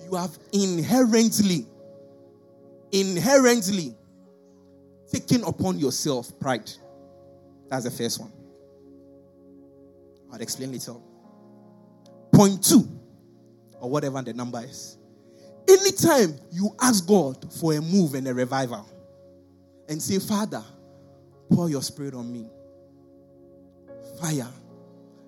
[0.10, 1.66] you have inherently,
[2.92, 3.96] inherently
[5.12, 6.72] taking upon yourself pride.
[7.70, 8.32] That's the first one.
[10.32, 10.94] I'll explain later.
[13.80, 14.98] Or whatever the number is.
[15.68, 18.88] Anytime you ask God for a move and a revival,
[19.92, 20.64] and say, Father,
[21.52, 22.50] pour your spirit on me.
[24.22, 24.48] Fire.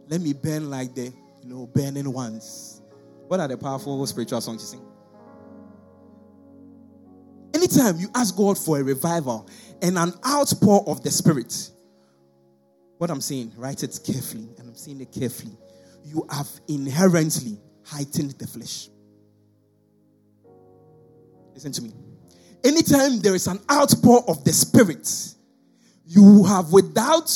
[0.08, 2.82] Let me burn like the you know burning ones.
[3.28, 4.86] What are the powerful spiritual songs you sing?
[7.54, 9.48] Anytime you ask God for a revival
[9.82, 11.72] and an outpour of the Spirit,
[12.98, 15.58] what I'm saying, write it carefully, and I'm saying it carefully.
[16.04, 18.90] You have inherently heightened the flesh.
[21.54, 21.94] Listen to me.
[22.64, 25.08] Anytime there is an outpour of the Spirit,
[26.06, 27.30] you have without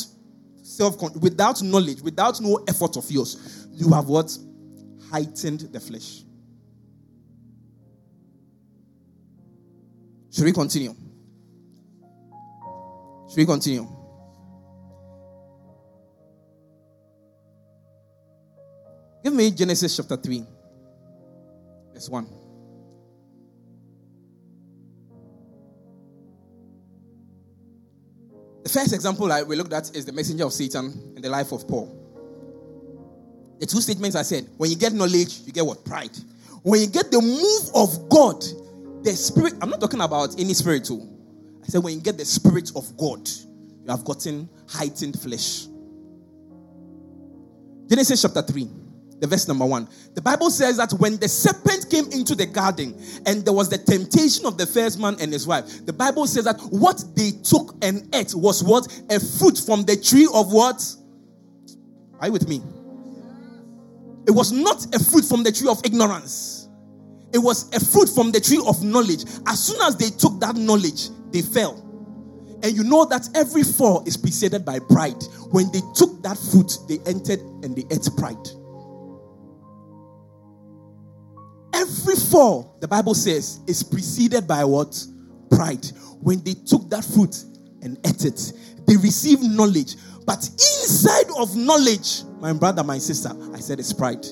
[0.61, 4.35] self without knowledge, without no effort of yours, you have what?
[5.11, 6.23] Heightened the flesh.
[10.31, 10.93] Should we continue?
[13.29, 13.96] Should we continue?
[19.27, 20.41] Give me Genesis chapter 3,
[21.93, 22.27] verse 1.
[28.63, 31.51] The first example I we looked at is the messenger of Satan in the life
[31.51, 31.93] of Paul.
[33.59, 35.83] The two statements I said when you get knowledge, you get what?
[35.83, 36.17] Pride.
[36.63, 38.41] When you get the move of God,
[39.03, 41.05] the spirit, I'm not talking about any spiritual.
[41.65, 45.67] I said, when you get the spirit of God, you have gotten heightened flesh.
[47.89, 48.69] Genesis chapter 3,
[49.19, 49.87] the verse number 1.
[50.13, 53.77] The Bible says that when the serpent came into the garden and there was the
[53.77, 57.75] temptation of the first man and his wife, the Bible says that what they took
[57.81, 58.87] and ate was what?
[59.09, 60.83] A fruit from the tree of what?
[62.19, 62.61] Are you with me?
[64.27, 66.67] It was not a fruit from the tree of ignorance.
[67.33, 69.23] It was a fruit from the tree of knowledge.
[69.47, 71.83] As soon as they took that knowledge, they fell.
[72.63, 75.21] And you know that every fall is preceded by pride.
[75.51, 78.35] When they took that fruit, they entered and they ate pride.
[82.31, 85.03] Fall, the Bible says, is preceded by what?
[85.49, 85.85] Pride.
[86.21, 87.43] When they took that fruit
[87.81, 88.53] and ate it,
[88.87, 89.95] they received knowledge.
[90.25, 94.25] But inside of knowledge, my brother, my sister, I said it's pride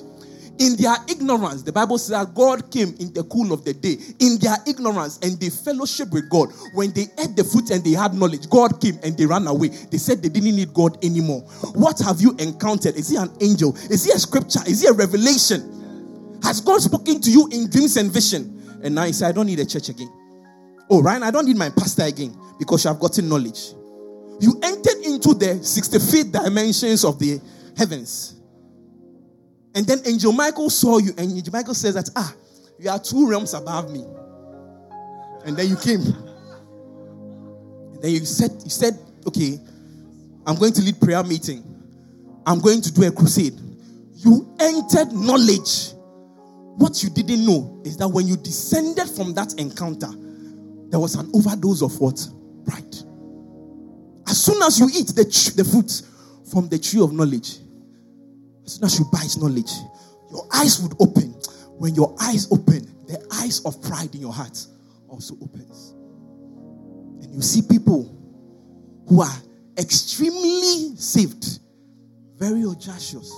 [0.58, 3.96] in their ignorance, the Bible says that God came in the cool of the day.
[4.20, 6.50] In their ignorance and they fellowship with God.
[6.74, 9.68] When they ate the fruit and they had knowledge, God came and they ran away.
[9.68, 11.42] They said they didn't need God anymore.
[11.74, 12.96] What have you encountered?
[12.96, 13.76] Is he an angel?
[13.90, 14.60] Is he a scripture?
[14.66, 15.72] Is he a revelation?
[16.42, 18.80] Has God spoken to you in dreams and vision?
[18.82, 20.12] And now he said, I don't need a church again.
[20.88, 23.72] Oh, Ryan, I don't need my pastor again because you have gotten knowledge.
[24.40, 27.40] You entered into the 65th dimensions of the
[27.76, 28.36] heavens.
[29.74, 32.34] And then Angel Michael saw you, and Angel Michael says that, ah,
[32.78, 34.04] you are two realms above me.
[35.44, 36.00] And then you came.
[37.92, 39.58] And then you said, you said, okay,
[40.46, 41.64] I'm going to lead prayer meeting.
[42.46, 43.58] I'm going to do a crusade.
[44.14, 45.92] You entered knowledge.
[46.76, 50.10] What you didn't know is that when you descended from that encounter,
[50.90, 52.20] there was an overdose of what?
[52.66, 52.94] Pride.
[54.28, 55.24] As soon as you eat the,
[55.56, 56.02] the fruit
[56.50, 57.58] from the tree of knowledge,
[58.64, 59.70] as soon as you bite knowledge,
[60.30, 61.32] your eyes would open.
[61.78, 64.58] When your eyes open, the eyes of pride in your heart
[65.08, 65.94] also opens.
[67.22, 68.12] And you see people
[69.08, 69.36] who are
[69.78, 71.60] extremely saved,
[72.36, 73.32] very audacious,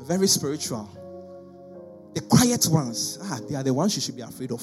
[0.00, 0.88] very spiritual.
[2.14, 4.62] The quiet ones, ah, they are the ones you should be afraid of.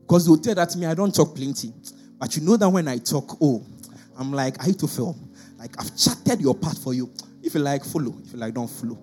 [0.00, 1.72] Because they'll tell that to me, I don't talk plenty.
[2.18, 3.64] But you know that when I talk, oh,
[4.18, 5.32] I'm like, I to film.
[5.58, 7.12] Like, I've chatted your part for you.
[7.42, 8.14] If you like, follow.
[8.24, 8.98] If you like, don't follow.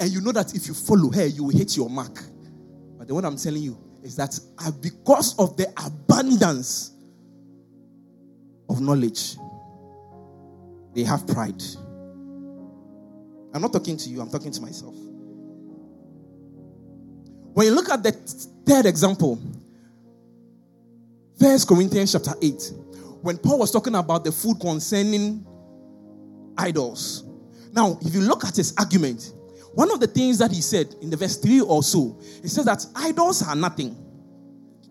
[0.00, 2.22] And you know that if you follow her, you will hit your mark.
[2.96, 6.92] But the one I'm telling you is that uh, because of the abundance
[8.68, 9.36] of knowledge,
[10.94, 11.62] they have pride.
[13.54, 14.94] I'm not talking to you, I'm talking to myself.
[17.54, 19.40] When you look at the third example,
[21.40, 22.72] First Corinthians chapter 8,
[23.22, 25.46] when Paul was talking about the food concerning
[26.58, 27.24] idols.
[27.72, 29.32] Now, if you look at his argument,
[29.74, 32.64] one of the things that he said in the verse 3 or so, he says
[32.64, 33.96] that idols are nothing.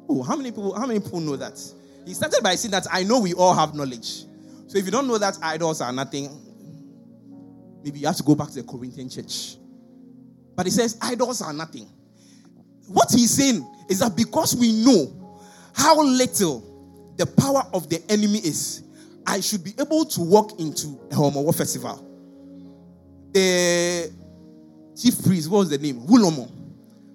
[0.10, 1.60] Oh, how many people, how many people know that?
[2.06, 4.24] He started by saying that I know we all have knowledge.
[4.68, 6.30] So if you don't know that idols are nothing,
[7.88, 9.56] maybe you have to go back to the Corinthian church.
[10.56, 11.88] But he says idols are nothing.
[12.88, 15.40] What he's saying is that because we know
[15.74, 18.84] how little the power of the enemy is,
[19.26, 22.04] I should be able to walk into a Homowo festival.
[23.32, 24.12] The
[25.02, 26.02] chief priest, what was the name?
[26.02, 26.52] Wulomo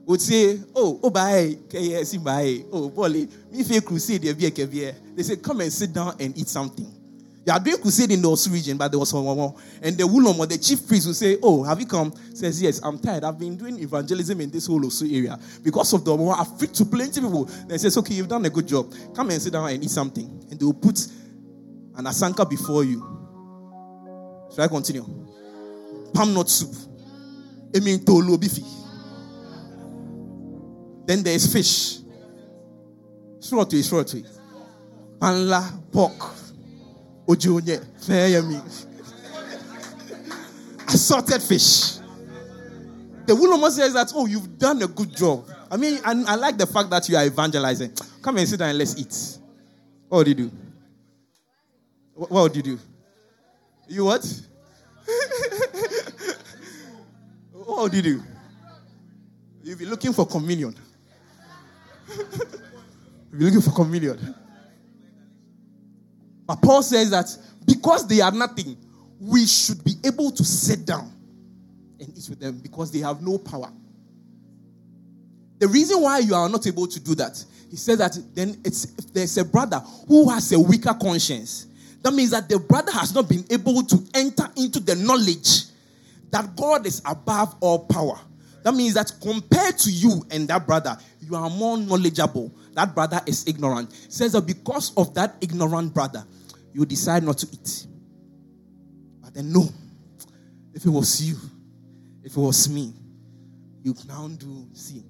[0.07, 5.61] would say, Oh, oh, bye, KSC, bye, oh, Bolly, me feel crusade, they say, Come
[5.61, 7.02] and sit down and eat something.
[7.45, 9.57] You are doing crusade in the Osu region, but there was one more.
[9.83, 12.15] And the Wulomo, the chief priest, will say, Oh, have you come?
[12.35, 13.25] Says, Yes, I'm tired.
[13.25, 15.37] I've been doing evangelism in this whole Osu area.
[15.63, 17.47] Because of the Omo, I've preached to plenty people.
[17.67, 18.95] They says, Okay, you've done a good job.
[19.17, 20.47] Come and sit down and eat something.
[20.51, 21.01] And they will put
[21.97, 23.01] an asanka before you.
[24.51, 25.05] Should I continue?
[26.15, 26.71] Palm nut soup.
[27.73, 27.83] Then
[31.25, 31.99] there is fish.
[33.41, 33.77] Straw to
[35.19, 36.42] Panla, pork.
[37.27, 38.61] Ojonye, Fayami.
[40.89, 41.99] Assorted fish.
[43.27, 45.47] The woman says that, oh, you've done a good job.
[45.71, 47.93] I mean, I, I like the fact that you are evangelizing.
[48.21, 49.39] Come and sit down and let's eat.
[50.09, 50.51] What would you do?
[52.15, 52.79] What, would you do?
[53.89, 54.25] You what?
[57.53, 58.23] what would you do?
[59.63, 60.75] You'll be looking for communion.
[62.09, 64.35] You'll be looking for communion.
[66.53, 67.35] But Paul says that
[67.65, 68.77] because they are nothing,
[69.19, 71.11] we should be able to sit down
[71.99, 73.73] and eat with them because they have no power.
[75.61, 78.85] The reason why you are not able to do that, he says that then it's
[78.99, 81.69] if there's a brother who has a weaker conscience.
[82.03, 85.71] That means that the brother has not been able to enter into the knowledge
[86.33, 88.21] that God is above all power.
[88.63, 92.53] That means that compared to you and that brother, you are more knowledgeable.
[92.75, 93.91] That brother is ignorant.
[94.13, 96.27] Says that because of that ignorant brother,
[96.73, 97.87] you decide not to eat.
[99.21, 99.69] But then, no.
[100.75, 101.37] If it was you,
[102.23, 102.93] if it was me,
[103.83, 105.03] you now do see.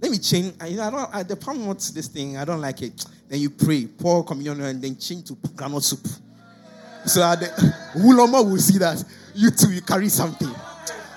[0.00, 0.54] Let me change.
[0.60, 1.14] I, I don't.
[1.14, 2.36] I, the palm not this thing.
[2.36, 3.04] I don't like it.
[3.28, 6.06] Then you pray, pour communion, and then change to granite soup.
[7.04, 7.46] So that the
[7.96, 9.02] Wulomo will see that
[9.34, 10.54] you too you carry something.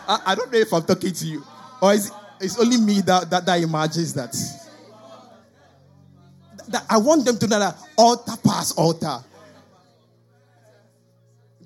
[0.07, 1.43] I, I don't know if I'm talking to you,
[1.81, 4.35] or is it, it's only me that, that that imagines that.
[6.69, 9.19] That I want them to know that altar pass altar.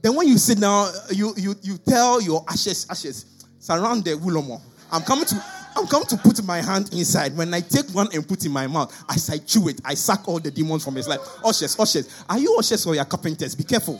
[0.05, 3.25] Then when you sit down, you you you tell your ashes, ashes,
[3.57, 4.61] surround the wulomo.
[4.91, 5.43] I'm coming to
[5.75, 7.35] I'm coming to put my hand inside.
[7.35, 10.27] When I take one and put in my mouth, as I chew it, I suck
[10.27, 11.21] all the demons from his life.
[11.43, 12.23] Ushers, ushers.
[12.29, 13.55] Are you ushers or your carpenters?
[13.55, 13.99] Be careful.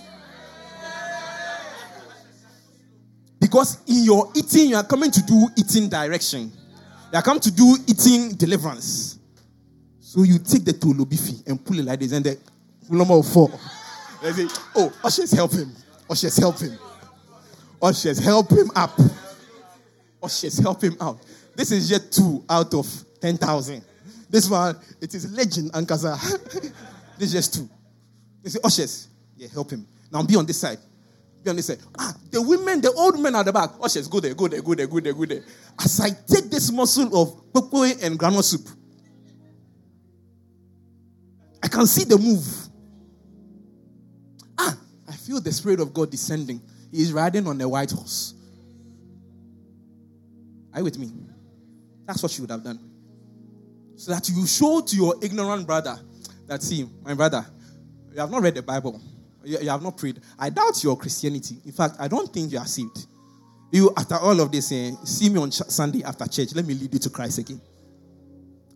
[3.40, 6.52] Because in your eating, you are coming to do eating direction.
[7.12, 9.18] You are coming to do eating deliverance.
[10.02, 12.38] So you take the tulubifi and pull it like this, and the
[12.92, 13.60] number fall.
[14.22, 15.76] They say, Oh, ushers, help him.
[16.10, 16.78] Ushers, help him.
[17.82, 19.00] Ushers, help him up.
[20.22, 21.20] Ushers, help him out.
[21.56, 22.88] This is yet two out of
[23.22, 23.84] 10,000.
[24.30, 26.20] This one, it is legend and Kaza.
[27.18, 27.70] this is just two.
[28.44, 29.88] They say, ushers, yeah, help him.
[30.12, 30.78] Now be on this side.
[31.44, 31.80] Be on this side.
[31.98, 33.72] Ah, the women, the old men at the back.
[33.82, 35.44] Ushers, go there, go there, go there, go there, go there.
[35.80, 38.68] As I take this muscle of pokoi and granola soup,
[41.64, 42.46] I can see the move.
[45.26, 46.62] Feel the Spirit of God descending.
[46.92, 48.36] He is riding on a white horse.
[50.74, 51.12] Are you with me?
[52.06, 52.80] That's what you would have done.
[53.96, 55.98] So that you show to your ignorant brother
[56.48, 57.46] that, see, my brother,
[58.14, 59.02] you have not read the Bible.
[59.44, 60.20] You, you have not prayed.
[60.38, 61.58] I doubt your Christianity.
[61.66, 63.08] In fact, I don't think you are saved.
[63.72, 66.54] You, after all of this, eh, see me on ch- Sunday after church.
[66.54, 67.62] Let me lead you to Christ again.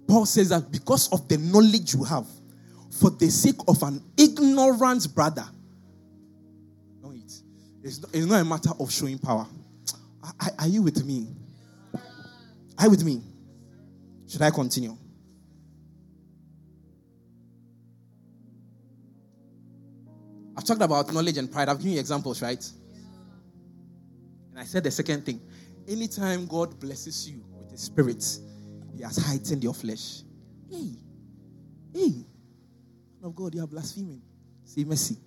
[0.07, 2.25] Paul says that because of the knowledge you have,
[2.99, 5.45] for the sake of an ignorant brother.
[7.83, 9.47] It's not, it's not a matter of showing power.
[10.23, 11.27] Are, are you with me?
[12.77, 13.21] Are you with me?
[14.27, 14.95] Should I continue?
[20.57, 21.69] I've talked about knowledge and pride.
[21.69, 22.63] I've given you examples, right?
[24.51, 25.41] And I said the second thing
[25.87, 28.23] anytime God blesses you with the spirit,
[28.95, 30.21] He has heightened your flesh.
[30.69, 30.91] Hey,
[31.93, 32.25] hey,
[33.23, 34.21] of God, you are blaspheming.
[34.63, 35.17] Say mercy.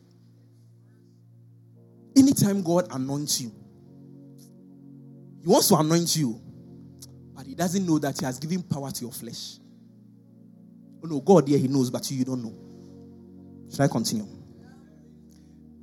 [2.17, 3.53] Anytime God anoints you,
[5.41, 6.41] He wants to anoint you,
[7.35, 9.59] but He doesn't know that He has given power to your flesh.
[11.03, 12.55] Oh no, God, yeah, He knows, but you, you don't know.
[13.71, 14.27] Should I continue?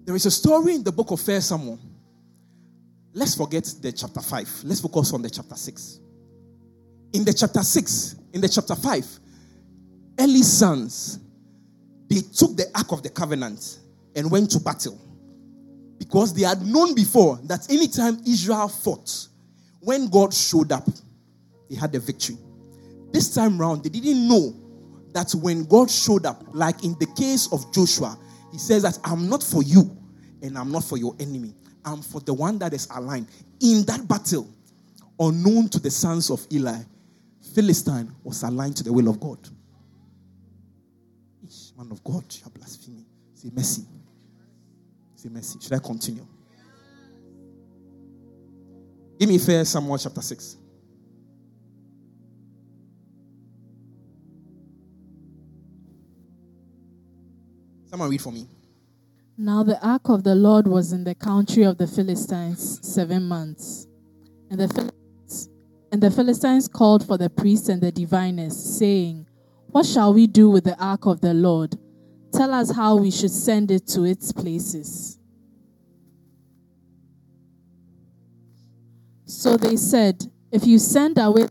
[0.05, 1.80] There is a story in the book of First Samuel.
[3.13, 4.61] Let's forget the chapter 5.
[4.63, 5.99] Let's focus on the chapter 6.
[7.13, 9.19] In the chapter 6, in the chapter 5,
[10.19, 11.19] Eli's sons,
[12.07, 13.80] they took the Ark of the Covenant
[14.15, 14.99] and went to battle.
[16.00, 19.28] Because they had known before that anytime Israel fought,
[19.82, 20.88] when God showed up,
[21.70, 22.38] they had the victory.
[23.12, 24.56] This time round, they didn't know
[25.14, 28.18] that when God showed up, like in the case of Joshua,
[28.52, 29.95] he says that I'm not for you
[30.41, 31.54] and I'm not for your enemy.
[31.86, 33.28] I'm for the one that is aligned.
[33.62, 34.47] In that battle,
[35.20, 36.82] unknown to the sons of Eli,
[37.54, 39.39] Philistine was aligned to the will of God.
[41.43, 43.06] Each man of God, you are blaspheming.
[43.34, 43.86] Say mercy.
[45.20, 45.59] Say mercy.
[45.59, 46.26] Should I continue?
[49.20, 50.55] Give me first Samuel chapter 6.
[57.88, 58.47] Someone read for me.
[59.38, 63.88] Now the ark of the Lord was in the country of the Philistines seven months.
[64.49, 65.49] And the Philistines,
[65.91, 69.28] and the Philistines called for the priests and the diviners, saying,
[69.72, 71.76] What shall we do with the ark of the Lord?
[72.32, 75.17] Tell us how we should send it to its places.
[79.25, 81.47] So they said, If you send away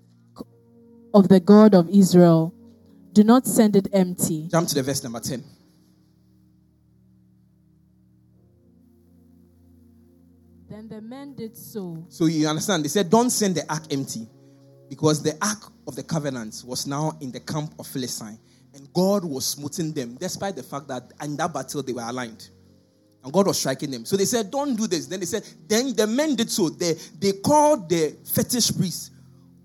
[1.15, 2.55] of the God of Israel,
[3.13, 4.49] do not send it empty.
[4.51, 5.43] Jump to the verse number 10.
[10.69, 12.05] Then the men did so.
[12.09, 12.85] So you understand?
[12.85, 14.29] They said, Don't send the ark empty.
[14.89, 18.39] Because the ark of the covenant was now in the camp of Philistine.
[18.79, 22.51] And God was smoothing them, despite the fact that in that battle they were aligned.
[23.25, 24.05] And God was striking them.
[24.05, 25.07] So they said, Don't do this.
[25.07, 26.69] Then they said, Then the men did so.
[26.69, 29.11] They, they called the fetish priests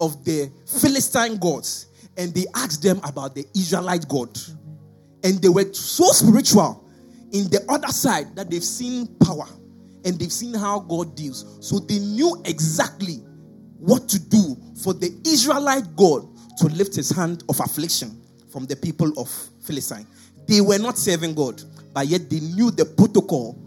[0.02, 1.88] of the Philistine gods
[2.18, 4.38] and they asked them about the Israelite God.
[5.24, 6.90] And they were so spiritual
[7.32, 9.48] in the other side that they've seen power
[10.04, 11.58] and they've seen how God deals.
[11.62, 13.18] So they knew exactly
[13.78, 18.23] what to do for the Israelite God to lift his hand of affliction
[18.54, 19.28] from the people of
[19.64, 20.06] Philistine.
[20.48, 23.58] They were not serving God, but yet they knew the protocol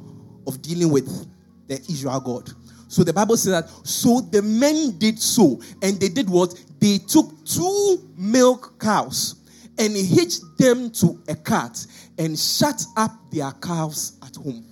[0.46, 1.26] of dealing with
[1.66, 2.48] the Israel God.
[2.86, 6.54] So the Bible says that so the men did so, and they did what?
[6.78, 9.34] They took two milk cows
[9.76, 11.84] and hitched them to a cart
[12.16, 14.64] and shut up their calves at home.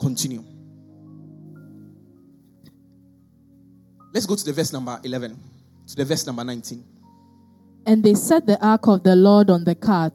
[0.00, 0.44] Continue.
[4.12, 5.38] Let's go to the verse number 11,
[5.86, 6.97] to the verse number 19.
[7.88, 10.12] And they set the ark of the Lord on the cart,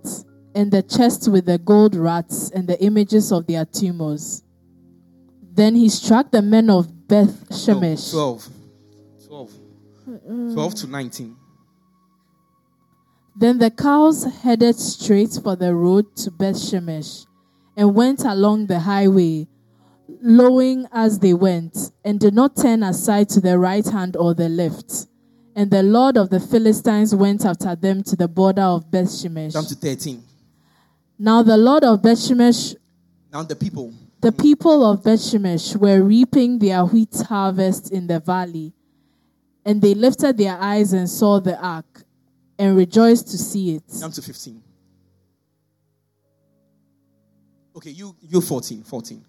[0.54, 4.44] and the chest with the gold rats and the images of their tumors.
[5.56, 8.12] Then he struck the men of Beth Shemesh.
[8.12, 8.48] 12.
[9.26, 9.52] 12.
[10.54, 11.36] 12 to 19.
[13.36, 17.26] Then the cows headed straight for the road to Beth Shemesh
[17.76, 19.48] and went along the highway,
[20.22, 24.48] lowing as they went, and did not turn aside to the right hand or the
[24.48, 25.08] left.
[25.56, 29.54] And the Lord of the Philistines went after them to the border of Beth Shemesh.
[29.54, 30.24] Down to 13.
[31.20, 32.76] Now the Lord of Beth Shemesh,
[33.32, 33.94] Now the people.
[34.22, 38.74] the people of Beth Shemesh were reaping their wheat harvest in the valley,
[39.64, 42.04] and they lifted their eyes and saw the ark,
[42.58, 43.84] and rejoiced to see it.
[44.00, 44.62] Jump to 15.
[47.76, 49.24] Okay, you you 14, 14.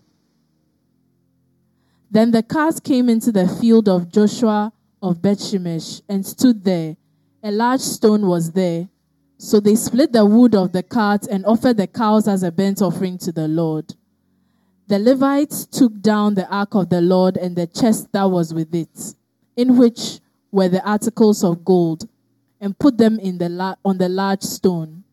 [2.11, 4.73] Then the cart came into the field of Joshua
[5.05, 6.97] of Bethshemesh and stood there.
[7.43, 8.89] A large stone was there.
[9.37, 12.81] So they split the wood of the cart and offered the cows as a burnt
[12.81, 13.95] offering to the Lord.
[14.87, 18.75] The Levites took down the ark of the Lord and the chest that was with
[18.75, 19.15] it,
[19.57, 22.09] in which were the articles of gold,
[22.61, 25.05] and put them in the la- on the large stone.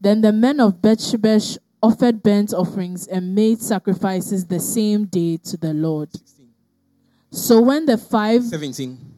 [0.00, 5.56] Then the men of Bethshemesh offered burnt offerings and made sacrifices the same day to
[5.56, 6.10] the Lord.
[7.30, 9.13] So when the five 17.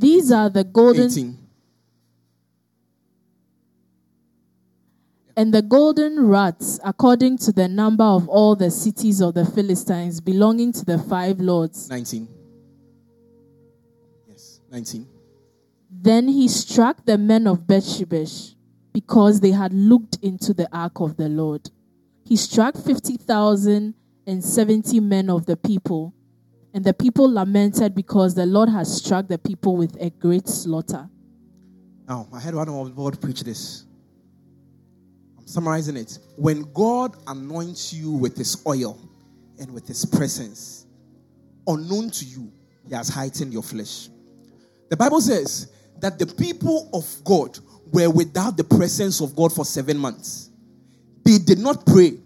[0.00, 1.36] These are the golden 18.
[5.36, 10.20] and the golden rats according to the number of all the cities of the Philistines
[10.20, 11.88] belonging to the five lords.
[11.88, 12.28] 19.
[14.28, 15.06] Yes, 19.
[15.90, 18.54] Then he struck the men of Bethshemesh
[18.92, 21.70] because they had looked into the ark of the Lord.
[22.24, 23.94] He struck fifty thousand
[24.26, 26.14] and seventy men of the people,
[26.72, 31.08] and the people lamented because the Lord had struck the people with a great slaughter.
[32.08, 33.84] Now, I heard one of the Lord preach this.
[35.38, 36.18] I'm summarizing it.
[36.36, 38.98] When God anoints you with his oil
[39.58, 40.86] and with his presence,
[41.66, 42.52] unknown to you,
[42.88, 44.08] he has heightened your flesh.
[44.88, 47.58] The Bible says that the people of God
[47.92, 50.50] were without the presence of God for seven months.
[51.24, 52.18] They did not pray,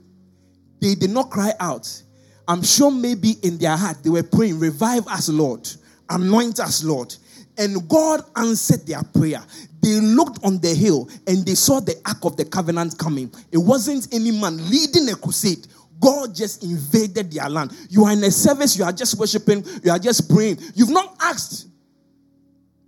[0.80, 2.02] they did not cry out.
[2.46, 5.68] I'm sure maybe in their heart they were praying, Revive us, Lord,
[6.10, 7.14] anoint us, Lord.
[7.56, 9.42] And God answered their prayer.
[9.80, 13.32] They looked on the hill and they saw the ark of the covenant coming.
[13.52, 15.66] It wasn't any man leading a crusade.
[16.00, 17.72] God just invaded their land.
[17.88, 20.58] You are in a service, you are just worshiping, you are just praying.
[20.74, 21.68] You've not asked.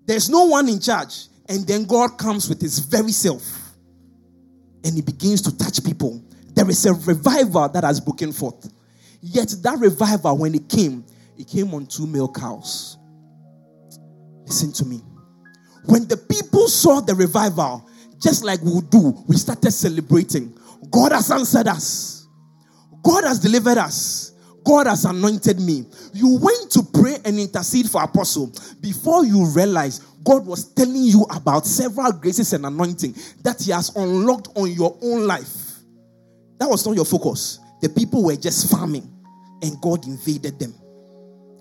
[0.04, 1.26] There's no one in charge.
[1.48, 3.44] And then God comes with his very self
[4.84, 6.22] and he begins to touch people.
[6.54, 8.72] There is a revival that has broken forth.
[9.28, 11.04] Yet that revival, when it came,
[11.36, 12.96] it came on two male cows.
[14.46, 15.00] Listen to me.
[15.86, 17.88] When the people saw the revival,
[18.22, 20.56] just like we do, we started celebrating.
[20.92, 22.28] God has answered us.
[23.02, 24.32] God has delivered us.
[24.64, 25.86] God has anointed me.
[26.12, 31.26] You went to pray and intercede for apostle before you realize God was telling you
[31.30, 35.80] about several graces and anointing that He has unlocked on your own life.
[36.58, 37.58] That was not your focus.
[37.82, 39.15] The people were just farming
[39.62, 40.74] and God invaded them.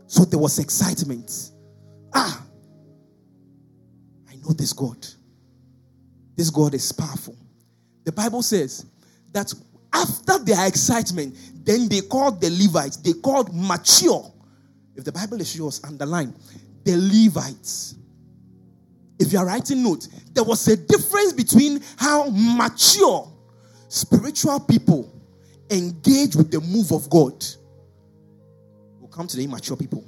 [0.08, 1.52] So there was excitement.
[2.14, 2.46] Ah,
[4.30, 5.06] I know this God.
[6.36, 7.36] This God is powerful.
[8.04, 8.86] The Bible says
[9.32, 9.54] that
[9.93, 11.36] after their excitement,
[11.66, 14.32] then they called the Levites, they called mature.
[14.96, 16.34] If the Bible is yours, underline
[16.84, 17.96] the Levites.
[19.18, 23.32] If you are writing notes, there was a difference between how mature
[23.88, 25.12] spiritual people
[25.72, 27.43] engage with the move of God.
[29.16, 30.03] Come to the immature people.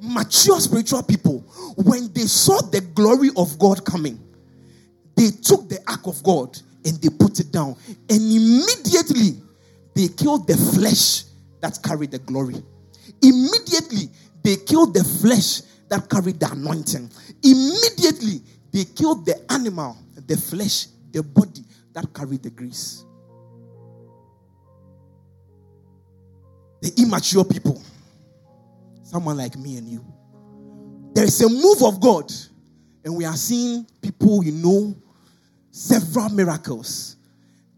[0.00, 1.40] Mature spiritual people,
[1.76, 4.16] when they saw the glory of God coming,
[5.16, 7.74] they took the ark of God and they put it down.
[8.08, 9.42] And immediately
[9.96, 11.24] they killed the flesh
[11.60, 12.62] that carried the glory.
[13.20, 14.08] Immediately
[14.44, 17.10] they killed the flesh that carried the anointing.
[17.42, 23.04] Immediately they killed the animal, the flesh, the body that carried the grease.
[26.82, 27.82] The immature people,
[29.08, 30.04] someone like me and you.
[31.14, 32.30] There is a move of God,
[33.04, 34.94] and we are seeing people, you know,
[35.70, 37.16] several miracles.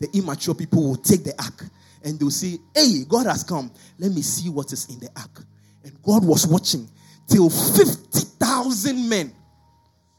[0.00, 1.64] The immature people will take the ark
[2.02, 3.70] and they'll say, Hey, God has come.
[3.98, 5.44] Let me see what is in the ark.
[5.84, 6.88] And God was watching
[7.28, 9.32] till 50,000 men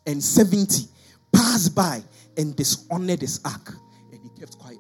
[0.06, 0.88] and 70
[1.34, 2.04] passed by
[2.38, 3.74] and dishonored his ark.
[4.12, 4.80] And he kept quiet.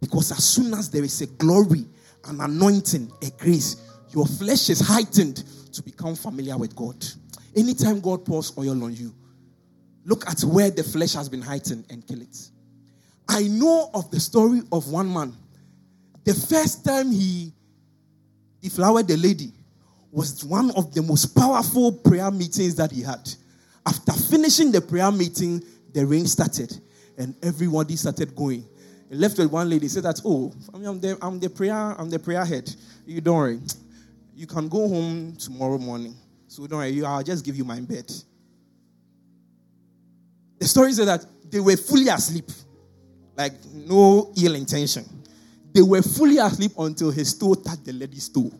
[0.00, 1.86] Because as soon as there is a glory,
[2.24, 3.85] an anointing, a grace,
[4.16, 5.44] your flesh is heightened
[5.74, 6.96] to become familiar with God.
[7.54, 9.14] Anytime God pours oil on you,
[10.06, 12.50] look at where the flesh has been heightened and kill it.
[13.28, 15.36] I know of the story of one man.
[16.24, 17.52] The first time he
[18.62, 19.52] deflowered the lady
[20.10, 23.30] was one of the most powerful prayer meetings that he had.
[23.84, 25.62] After finishing the prayer meeting,
[25.92, 26.74] the rain started
[27.18, 28.66] and everybody started going.
[29.10, 32.18] He left with one lady, said that, oh, I'm the, I'm the prayer, I'm the
[32.18, 32.74] prayer head.
[33.04, 33.60] You don't worry.
[34.36, 36.14] You can go home tomorrow morning.
[36.46, 38.12] So don't worry, I'll just give you my bed.
[40.58, 42.44] The story said that they were fully asleep,
[43.34, 45.06] like no ill intention.
[45.72, 48.52] They were fully asleep until his toe touched the lady's toe.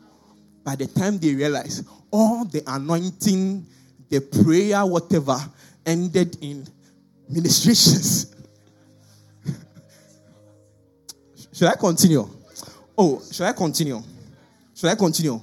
[0.64, 3.66] By the time they realized, all the anointing,
[4.09, 5.37] the prayer, whatever,
[5.85, 6.66] ended in
[7.29, 8.35] ministrations.
[11.53, 12.27] should I continue?
[12.97, 14.03] Oh, should I continue?
[14.74, 15.39] Should I continue?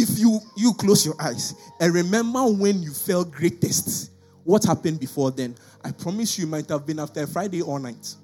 [0.00, 4.10] If you you close your eyes and remember when you felt greatest,
[4.44, 5.54] what happened before then?
[5.84, 8.14] I promise you, might have been after Friday all night.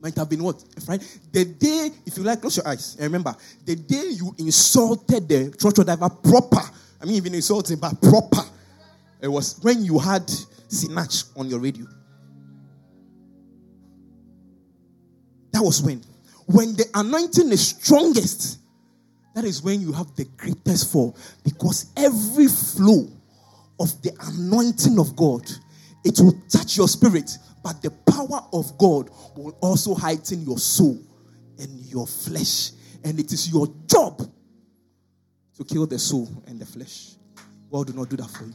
[0.00, 0.62] Might have been what?
[0.84, 1.04] Friday.
[1.30, 5.56] The day, if you like, close your eyes and remember, the day you insulted the
[5.56, 6.60] church driver proper.
[7.00, 8.42] I mean, even insulting, but proper.
[9.20, 10.26] It was when you had
[10.68, 11.86] Sinach on your radio.
[15.52, 16.02] That was when.
[16.46, 18.58] When the anointing is strongest,
[19.34, 21.16] that is when you have the greatest fall.
[21.42, 23.08] Because every flow
[23.80, 25.42] of the anointing of God,
[26.04, 30.98] it will touch your spirit, but the power of God will also heighten your soul
[31.58, 32.70] and your flesh.
[33.02, 34.22] And it is your job
[35.56, 37.14] to kill the soul and the flesh.
[37.70, 38.54] God will not do that for you.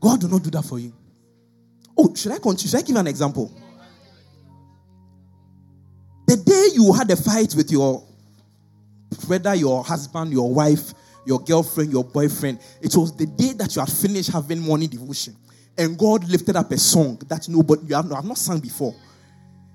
[0.00, 0.92] God will not do that for you.
[1.96, 2.70] Oh, should I continue?
[2.70, 3.54] Should I give an example?
[6.26, 8.02] The day you had a fight with your,
[9.26, 10.94] whether your husband, your wife,
[11.26, 15.36] your girlfriend, your boyfriend, it was the day that you had finished having morning devotion.
[15.76, 18.94] And God lifted up a song that nobody, you have, not sung before.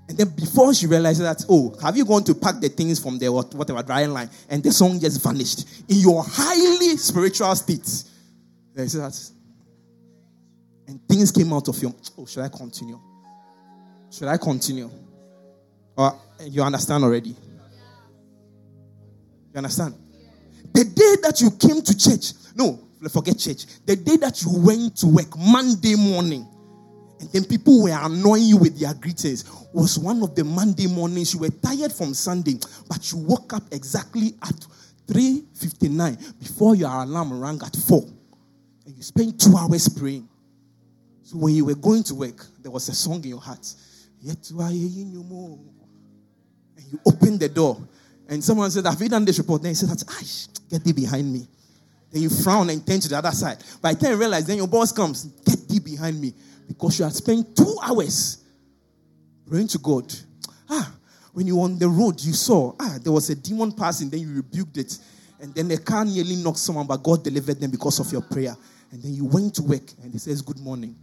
[0.08, 3.18] And then before she realized that, oh, have you gone to pack the things from
[3.18, 4.28] the whatever drying line?
[4.48, 5.84] And the song just vanished.
[5.88, 8.04] In your highly spiritual state.
[8.74, 9.30] There is that.
[10.88, 11.94] And things came out of you.
[12.18, 12.98] Oh, should I continue?
[14.10, 14.90] Should I continue?
[16.00, 17.36] Or you understand already?
[19.52, 19.94] You understand?
[20.72, 22.80] The day that you came to church, no,
[23.10, 23.66] forget church.
[23.84, 26.48] The day that you went to work, Monday morning,
[27.20, 29.44] and then people were annoying you with their greetings,
[29.74, 31.34] was one of the Monday mornings.
[31.34, 34.56] You were tired from Sunday, but you woke up exactly at
[35.06, 38.02] 3.59 before your alarm rang at 4.
[38.86, 40.26] And you spent two hours praying.
[41.24, 43.70] So when you were going to work, there was a song in your heart.
[44.22, 45.58] Yet I you more.
[46.90, 47.80] You open the door.
[48.28, 49.62] And someone said, Have you done this report?
[49.62, 49.88] Then he said,
[50.70, 51.46] get thee behind me.
[52.12, 53.58] Then you frown and turn to the other side.
[53.80, 56.32] By the time you realize, then your boss comes, get thee behind me.
[56.66, 58.44] Because you had spent two hours
[59.48, 60.12] praying to God.
[60.68, 60.92] Ah,
[61.32, 64.20] when you were on the road, you saw, ah, there was a demon passing, then
[64.20, 64.98] you rebuked it.
[65.40, 68.56] And then the car nearly knocked someone, but God delivered them because of your prayer.
[68.92, 70.96] And then you went to work and he says, Good morning.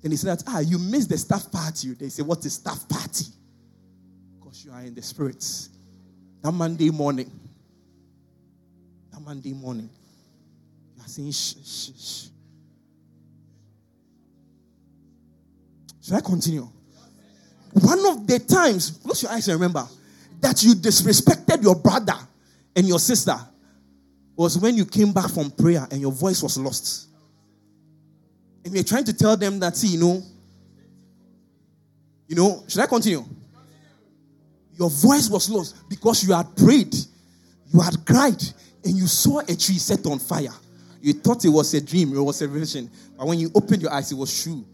[0.00, 1.94] Then he said, Ah, you missed the staff party.
[1.94, 3.24] They say, What's the staff party?
[4.64, 5.70] You are in the spirits.
[6.42, 7.30] That Monday morning,
[9.12, 9.88] that Monday morning,
[10.96, 12.28] you are saying, shh, shh, shh.
[16.02, 16.68] Should I continue?
[17.72, 19.86] One of the times, close your eyes and remember,
[20.40, 22.16] that you disrespected your brother
[22.74, 23.36] and your sister
[24.36, 27.08] was when you came back from prayer and your voice was lost.
[28.64, 30.22] And you're trying to tell them that, see, you know,
[32.26, 33.24] you know, should I continue?
[34.78, 36.94] Your voice was lost because you had prayed,
[37.72, 38.42] you had cried,
[38.84, 40.54] and you saw a tree set on fire.
[41.00, 42.90] You thought it was a dream, it was a vision.
[43.16, 44.64] But when you opened your eyes, it was true.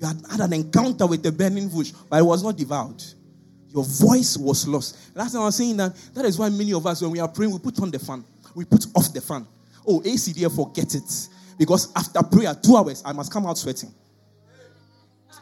[0.00, 3.02] You had had an encounter with the burning bush, but it was not devoured.
[3.68, 5.16] Your voice was lost.
[5.16, 7.28] Last time I was saying that that is why many of us, when we are
[7.28, 8.24] praying, we put on the fan.
[8.54, 9.46] We put off the fan.
[9.86, 11.28] Oh, ACDF, forget it.
[11.58, 13.92] Because after prayer, two hours, I must come out sweating.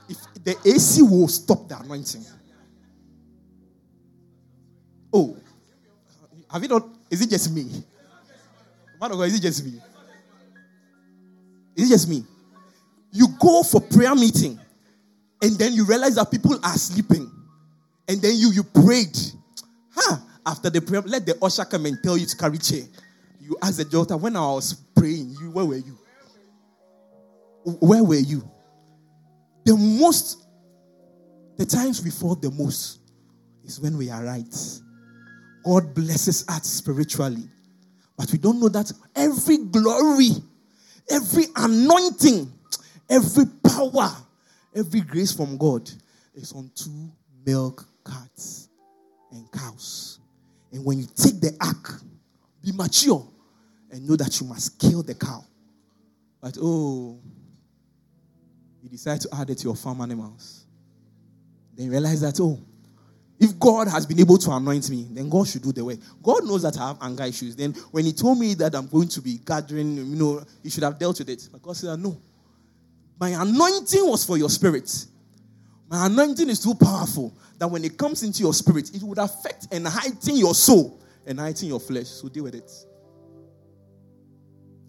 [0.09, 2.25] If the AC will stop the anointing.
[5.13, 5.37] Oh,
[6.51, 6.89] have you not?
[7.11, 7.85] Is it just me?
[9.01, 9.81] Man of God, is it just me?
[11.77, 12.25] Is it just me?
[13.13, 14.59] You go for prayer meeting,
[15.43, 17.31] and then you realize that people are sleeping,
[18.09, 19.17] and then you you prayed.
[19.95, 20.17] Huh?
[20.47, 22.85] After the prayer, let the usher come and tell you to carry chair.
[23.41, 25.99] You ask the daughter, when I was praying, you where were you?
[27.65, 28.49] Where were you?
[29.65, 30.47] The most,
[31.57, 33.01] the times we fall the most
[33.65, 34.81] is when we are right.
[35.65, 37.49] God blesses us spiritually.
[38.17, 40.31] But we don't know that every glory,
[41.11, 42.53] every anointing,
[43.09, 44.11] every power,
[44.75, 45.91] every grace from God
[46.35, 47.11] is on two
[47.47, 48.69] milk carts
[49.33, 50.19] and cows.
[50.73, 52.01] And when you take the ark,
[52.63, 53.27] be mature
[53.91, 55.45] and know that you must kill the cow.
[56.41, 57.19] But oh,
[58.83, 60.67] you decide to add it to your farm animals.
[61.75, 62.59] Then you realize that, oh,
[63.41, 65.99] if God has been able to anoint me, then God should do the work.
[66.23, 67.57] God knows that I have anger issues.
[67.57, 70.83] Then when He told me that I'm going to be gathering, you know, He should
[70.83, 71.49] have dealt with it.
[71.51, 72.21] But God said, no.
[73.19, 75.07] My anointing was for your spirit.
[75.89, 79.69] My anointing is too powerful that when it comes into your spirit, it would affect
[79.73, 82.09] and heighten your soul enlightening your flesh.
[82.09, 82.71] So deal with it.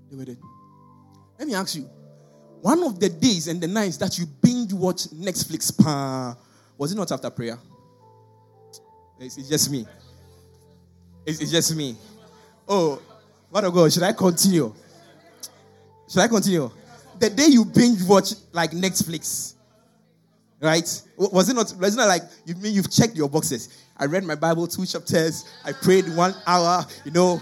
[0.09, 0.37] Deal with it.
[1.39, 1.89] Let me ask you.
[2.61, 6.37] One of the days and the nights that you binge watch Netflix,
[6.77, 7.57] was it not after prayer?
[9.23, 9.85] It's, just me.
[11.27, 11.95] It's, it's just me.
[12.67, 12.99] Oh,
[13.51, 13.93] what a God.
[13.93, 14.73] Should I continue?
[16.09, 16.71] Should I continue?
[17.19, 19.53] The day you binge watch like Netflix,
[20.59, 21.03] right?
[21.17, 21.71] Was it not?
[21.79, 23.85] Was it not like you mean you've checked your boxes?
[23.95, 25.45] I read my Bible two chapters.
[25.63, 26.83] I prayed one hour.
[27.05, 27.39] You know,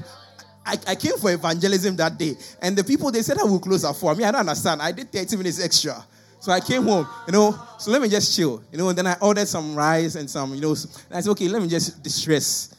[0.66, 3.86] I, I came for evangelism that day, and the people they said I will close
[3.86, 4.12] at four.
[4.12, 4.82] I mean, I don't understand.
[4.82, 6.06] I did thirty minutes extra.
[6.40, 9.08] So I came home, you know, so let me just chill, you know, and then
[9.08, 12.02] I ordered some rice and some, you know, and I said, okay, let me just
[12.02, 12.74] distress.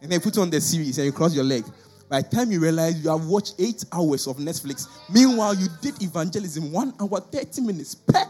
[0.00, 1.64] And then put on the series and you cross your leg.
[2.08, 6.00] By the time you realize you have watched eight hours of Netflix, meanwhile you did
[6.00, 7.96] evangelism one hour, 30 minutes.
[7.96, 8.24] Per.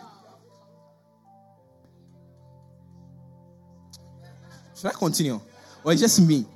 [4.74, 5.40] Should I continue?
[5.84, 6.46] Or it's just me?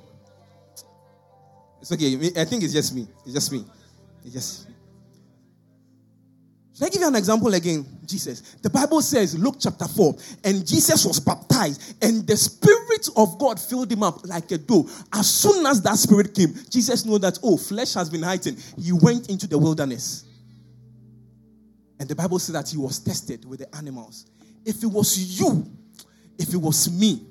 [1.79, 2.15] It's okay.
[2.41, 3.07] I think it's just me.
[3.23, 3.63] It's just me.
[4.23, 4.67] It's just
[6.75, 7.85] should I give you an example again?
[8.05, 8.41] Jesus.
[8.61, 10.13] The Bible says, Luke chapter 4,
[10.43, 14.85] and Jesus was baptized, and the Spirit of God filled him up like a dough.
[15.13, 18.61] As soon as that Spirit came, Jesus knew that, oh, flesh has been heightened.
[18.77, 20.25] He went into the wilderness.
[21.97, 24.25] And the Bible says that he was tested with the animals.
[24.65, 25.65] If it was you,
[26.37, 27.25] if it was me,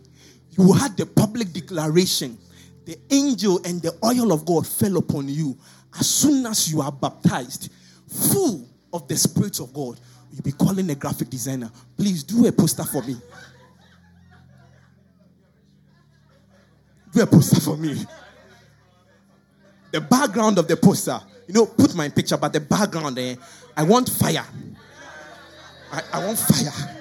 [0.53, 2.39] you had the public declaration,
[2.87, 5.59] the angel and the oil of God fell upon you.
[5.99, 7.71] As soon as you are baptized,
[8.09, 9.99] full of the Spirit of God,
[10.33, 11.71] you'll be calling a graphic designer.
[11.97, 13.17] Please do a poster for me.
[17.13, 18.07] Do a poster for me.
[19.91, 23.37] The background of the poster, you know, put my picture, but the background there,
[23.77, 24.47] I want fire.
[25.93, 26.97] I, I want fire.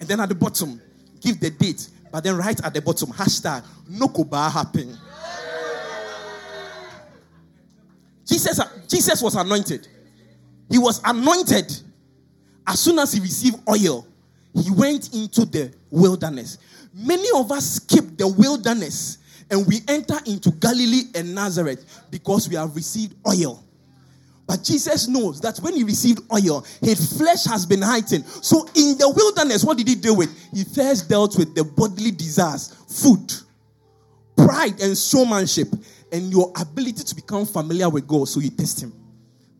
[0.00, 0.80] And then at the bottom,
[1.20, 4.96] give the date, but then right at the bottom, hashtag Nokoba happen.
[8.30, 9.88] Jesus, Jesus was anointed.
[10.70, 11.76] He was anointed.
[12.66, 14.06] As soon as he received oil,
[14.54, 16.58] he went into the wilderness.
[16.94, 19.18] Many of us skip the wilderness
[19.50, 23.64] and we enter into Galilee and Nazareth because we have received oil.
[24.46, 28.26] But Jesus knows that when he received oil, his flesh has been heightened.
[28.26, 30.30] So in the wilderness, what did he deal with?
[30.52, 33.32] He first dealt with the bodily desires, food,
[34.36, 35.68] pride, and showmanship
[36.12, 38.92] and your ability to become familiar with God, so you test Him.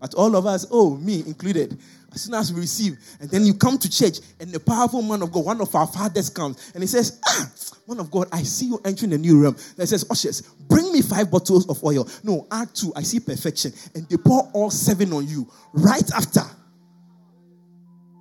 [0.00, 1.78] But all of us, oh, me included,
[2.12, 5.22] as soon as we receive, and then you come to church, and the powerful man
[5.22, 7.52] of God, one of our fathers comes, and he says, Ah,
[7.86, 9.56] man of God, I see you entering a new realm.
[9.76, 12.08] That says, Ushers, bring me five bottles of oil.
[12.24, 12.92] No, add two.
[12.96, 13.72] I see perfection.
[13.94, 16.42] And they pour all seven on you right after.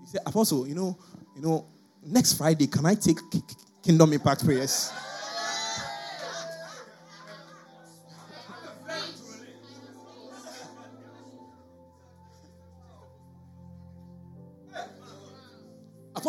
[0.01, 0.99] He said, Apostle, you know,
[1.35, 1.65] you know,
[2.05, 3.17] next Friday, can I take
[3.83, 4.91] Kingdom Impact prayers?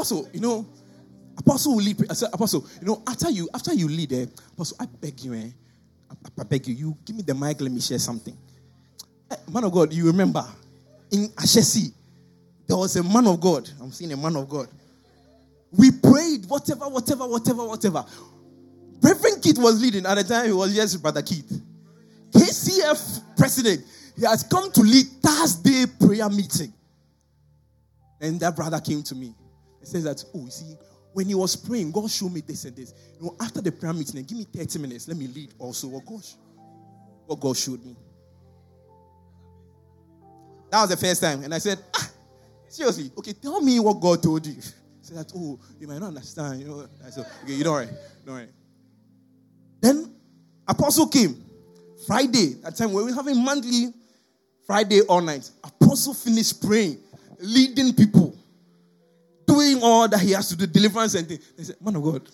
[0.00, 0.66] Apostle, you know,
[1.36, 2.10] Apostle will lead.
[2.10, 4.24] I said, Apostle, you know, after you after you lead, eh,
[4.54, 5.50] Apostle, I beg you, eh,
[6.10, 8.34] I, I beg you, you give me the mic, let me share something.
[9.30, 10.42] Eh, man of God, you remember
[11.12, 11.92] in Ashesi,
[12.66, 13.68] there was a man of God.
[13.78, 14.68] I'm seeing a man of God.
[15.70, 18.02] We prayed, whatever, whatever, whatever, whatever.
[19.02, 20.46] Reverend Keith was leading at the time.
[20.46, 21.60] He was just Brother Keith.
[22.32, 23.84] KCF president.
[24.16, 26.72] He has come to lead Thursday prayer meeting.
[28.18, 29.34] And that brother came to me.
[29.80, 30.76] He says that, oh, you see,
[31.12, 32.94] when he was praying, God showed me this and this.
[33.18, 35.08] You know, after the prayer meeting, give me 30 minutes.
[35.08, 36.24] Let me lead also what God,
[37.26, 37.96] what God showed me.
[40.70, 41.42] That was the first time.
[41.42, 42.10] And I said, ah,
[42.68, 44.54] seriously, okay, tell me what God told you.
[45.00, 46.60] Said that, oh, you might not understand.
[46.60, 47.88] You know, I said, okay, you don't worry.
[48.24, 48.48] Don't worry.
[49.80, 50.14] Then
[50.68, 51.42] Apostle came.
[52.06, 53.92] Friday, that time we were having monthly
[54.66, 55.50] Friday all night.
[55.64, 56.98] Apostle finished praying,
[57.40, 58.36] leading people
[59.50, 61.52] doing all that he has to do, deliverance and things.
[61.56, 62.28] They said, Man of God,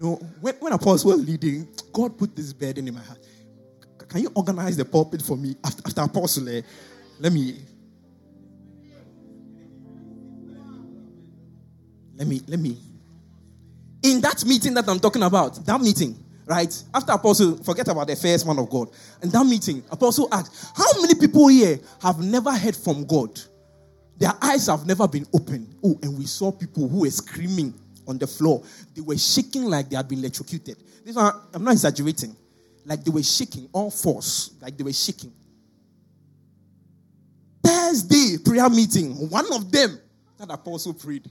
[0.00, 3.18] no, when, when Apostle was leading, God put this burden in my heart.
[4.08, 6.48] Can you organize the pulpit for me after, after Apostle?
[6.48, 6.62] Eh?
[7.18, 7.56] Let me.
[12.16, 12.78] Let me, let me.
[14.02, 16.16] In that meeting that I'm talking about, that meeting,
[16.46, 16.82] right?
[16.94, 18.88] After Apostle, forget about the first man of God.
[19.22, 23.38] In that meeting, Apostle asked, How many people here have never heard from God?
[24.18, 25.74] Their eyes have never been opened.
[25.84, 27.74] Oh, and we saw people who were screaming
[28.08, 28.62] on the floor.
[28.94, 30.76] They were shaking like they had been electrocuted.
[31.04, 32.34] This one, I'm not exaggerating.
[32.84, 35.32] Like they were shaking, all force, like they were shaking.
[37.62, 40.00] Thursday prayer meeting, one of them,
[40.38, 41.28] that apostle prayed,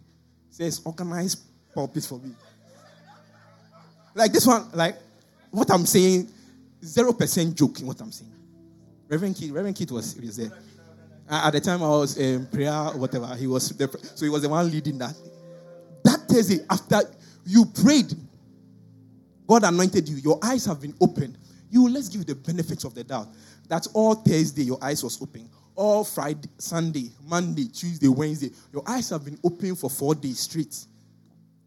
[0.50, 1.36] says, organize
[1.74, 2.36] pulpit for me.
[4.14, 4.98] Like this one, like
[5.52, 6.30] what I'm saying,
[6.84, 8.32] zero percent joke in what I'm saying.
[9.08, 10.52] Reverend Kid, Reverend Kid was, was there.
[11.30, 14.50] At the time I was in prayer whatever, he was there, so he was the
[14.50, 15.16] one leading that.
[16.04, 17.02] That Thursday, after
[17.46, 18.14] you prayed,
[19.48, 21.38] God anointed you, your eyes have been opened.
[21.70, 23.28] You let's give you the benefits of the doubt.
[23.68, 25.50] That's all Thursday, your eyes was open.
[25.76, 30.76] All Friday, Sunday, Monday, Tuesday, Wednesday, your eyes have been open for four days straight.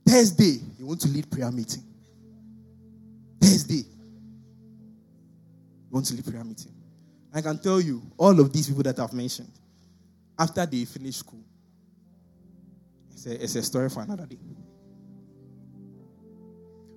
[0.06, 1.82] Thursday, you want to lead prayer meeting.
[3.40, 3.84] Thursday, you
[5.90, 6.72] want to lead prayer meeting.
[7.35, 9.51] I can tell you, all of these people that I've mentioned,
[10.39, 11.43] after they finish school,
[13.12, 14.39] it's a, it's a story for another day.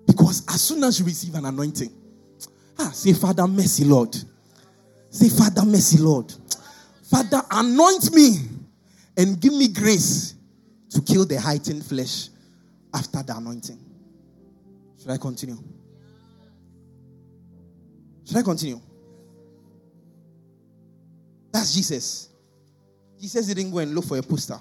[0.08, 1.92] Because as soon as you receive an anointing,
[2.80, 4.16] ah, say, Father, mercy, Lord.
[5.10, 6.34] Say, Father, mercy, Lord.
[7.04, 8.38] Father, anoint me
[9.18, 10.36] and give me grace
[10.92, 12.30] to kill the heightened flesh
[12.94, 13.80] after the anointing.
[15.00, 15.58] Should I continue?
[18.26, 18.80] Should I continue?
[21.52, 22.30] That's Jesus.
[23.20, 24.60] Jesus didn't go and look for a poster.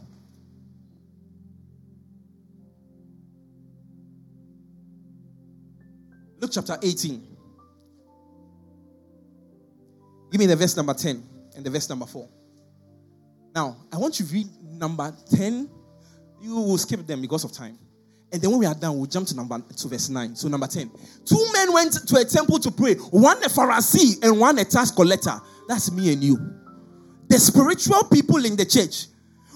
[6.40, 7.26] Luke chapter 18.
[10.30, 11.22] Give me the verse number 10
[11.56, 12.28] and the verse number 4.
[13.54, 15.68] Now, I want you to read number 10.
[16.40, 17.78] You will skip them because of time.
[18.32, 20.36] And then when we are done, we'll jump to number to verse 9.
[20.36, 20.90] So number 10.
[21.24, 22.94] Two men went to a temple to pray.
[22.94, 25.40] One a Pharisee and one a tax collector.
[25.66, 26.59] That's me and you.
[27.30, 29.06] The spiritual people in the church.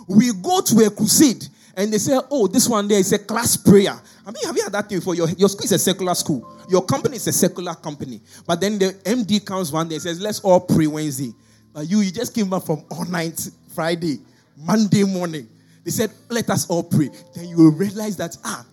[0.06, 1.44] We go to a crusade
[1.76, 4.00] and they say, oh, this one there is a class prayer.
[4.24, 5.16] I mean, have you had that thing before?
[5.16, 6.48] Your, your school is a secular school.
[6.68, 8.20] Your company is a secular company.
[8.46, 11.32] But then the MD comes one day and says, let's all pray Wednesday.
[11.72, 14.20] But you, you just came back from all night Friday,
[14.56, 15.48] Monday morning.
[15.82, 17.10] They said, let us all pray.
[17.34, 18.64] Then you will realize that, ah,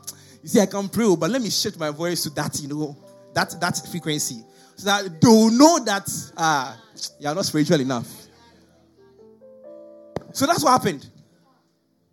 [0.44, 2.68] you see, I can pray, oh, but let me shift my voice to that, you
[2.68, 2.96] know,
[3.34, 4.44] that, that frequency.
[4.76, 6.80] So that they know that, ah,
[7.20, 8.21] you are not spiritual enough.
[10.34, 11.08] So that's what happened.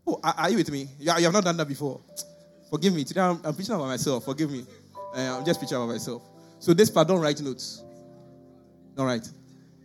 [0.06, 0.88] Oh, are, you with me?
[0.98, 2.00] You, you have not done that before.
[2.70, 3.04] Forgive me.
[3.04, 4.24] Today I'm, I'm preaching about myself.
[4.24, 4.64] Forgive me.
[5.14, 6.22] Uh, I'm just preaching about myself.
[6.58, 7.82] So this part, don't write notes.
[8.96, 9.32] Don't.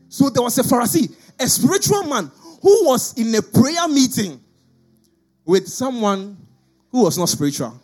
[0.10, 2.32] So there was a Pharisee, a spiritual man,
[2.62, 4.40] who was in a prayer meeting
[5.46, 6.38] with someone
[6.92, 7.80] who was not spiritual.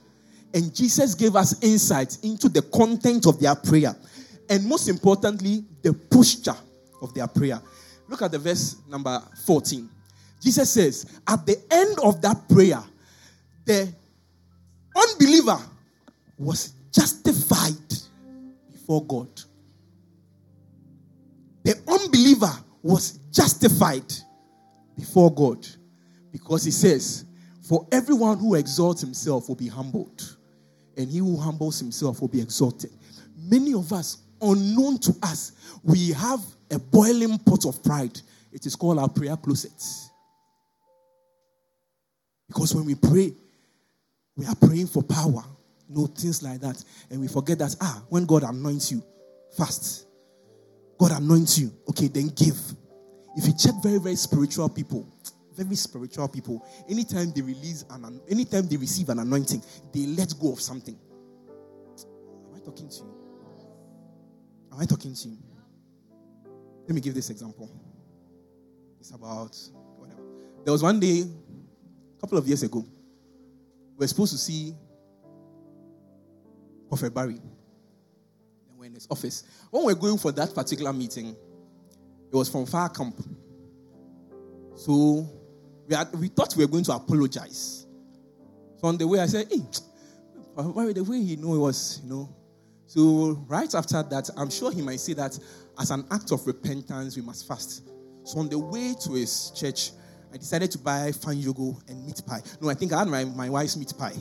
[0.53, 3.95] And Jesus gave us insight into the content of their prayer.
[4.49, 6.55] And most importantly, the posture
[7.01, 7.61] of their prayer.
[8.07, 9.89] Look at the verse number 14.
[10.41, 12.81] Jesus says, at the end of that prayer,
[13.65, 13.93] the
[14.95, 15.57] unbeliever
[16.37, 17.73] was justified
[18.71, 19.27] before God.
[21.63, 24.11] The unbeliever was justified
[24.97, 25.67] before God
[26.31, 27.25] because he says,
[27.61, 30.37] For everyone who exalts himself will be humbled,
[30.97, 32.91] and he who humbles himself will be exalted.
[33.37, 35.51] Many of us, unknown to us,
[35.83, 36.39] we have
[36.71, 38.19] a boiling pot of pride.
[38.51, 39.83] It is called our prayer closet.
[42.49, 43.31] Because when we pray,
[44.35, 45.43] we are praying for power,
[45.87, 46.83] no things like that.
[47.09, 49.03] And we forget that, ah, when God anoints you,
[49.55, 50.07] fast.
[50.97, 52.59] God anoints you, okay, then give.
[53.37, 55.07] If you check very, very spiritual people,
[55.55, 59.61] very spiritual people, anytime they release an, anytime they receive an anointing,
[59.93, 60.97] they let go of something.
[62.49, 63.15] Am I talking to you?
[64.73, 65.37] Am I talking to you?
[66.87, 67.69] Let me give this example.
[68.99, 69.55] It's about
[69.97, 70.21] whatever.
[70.65, 71.25] There was one day,
[72.19, 72.85] a couple of years ago,
[73.97, 74.75] we're supposed to see
[76.89, 77.35] Prophet Barry.
[77.35, 79.45] And we're in his office.
[79.71, 83.15] When we are going for that particular meeting, it was from far camp.
[84.75, 85.29] So
[85.87, 87.85] we, had, we thought we were going to apologize.
[88.77, 89.61] So on the way, I said, hey,
[90.57, 92.35] Barry, the way he knew it was, you know.
[92.85, 95.39] So right after that, I'm sure he might say that
[95.79, 97.87] as an act of repentance, we must fast.
[98.23, 99.91] So on the way to his church,
[100.33, 102.41] I decided to buy FanYogo and meat pie.
[102.61, 104.15] No, I think I had my, my wife's meat pie.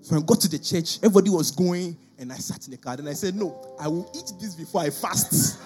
[0.00, 2.96] So I got to the church, everybody was going, and I sat in the car
[2.98, 5.60] and I said, No, I will eat this before I fast.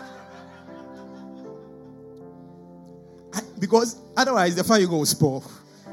[3.58, 5.44] Because otherwise, the fire will spoil.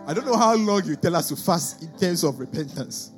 [0.07, 3.11] I don't know how long you tell us to fast in terms of repentance.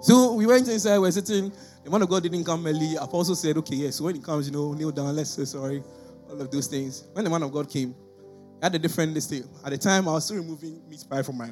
[0.00, 1.52] So we went inside, we are sitting.
[1.82, 2.96] The man of God didn't come early.
[2.96, 5.82] Apostle said, Okay, yes, so when he comes, you know, kneel down, let's say sorry,
[6.30, 7.04] all of those things.
[7.12, 7.94] When the man of God came,
[8.64, 9.30] I had a different list.
[9.62, 11.50] At the time, I was still removing meat pie from my.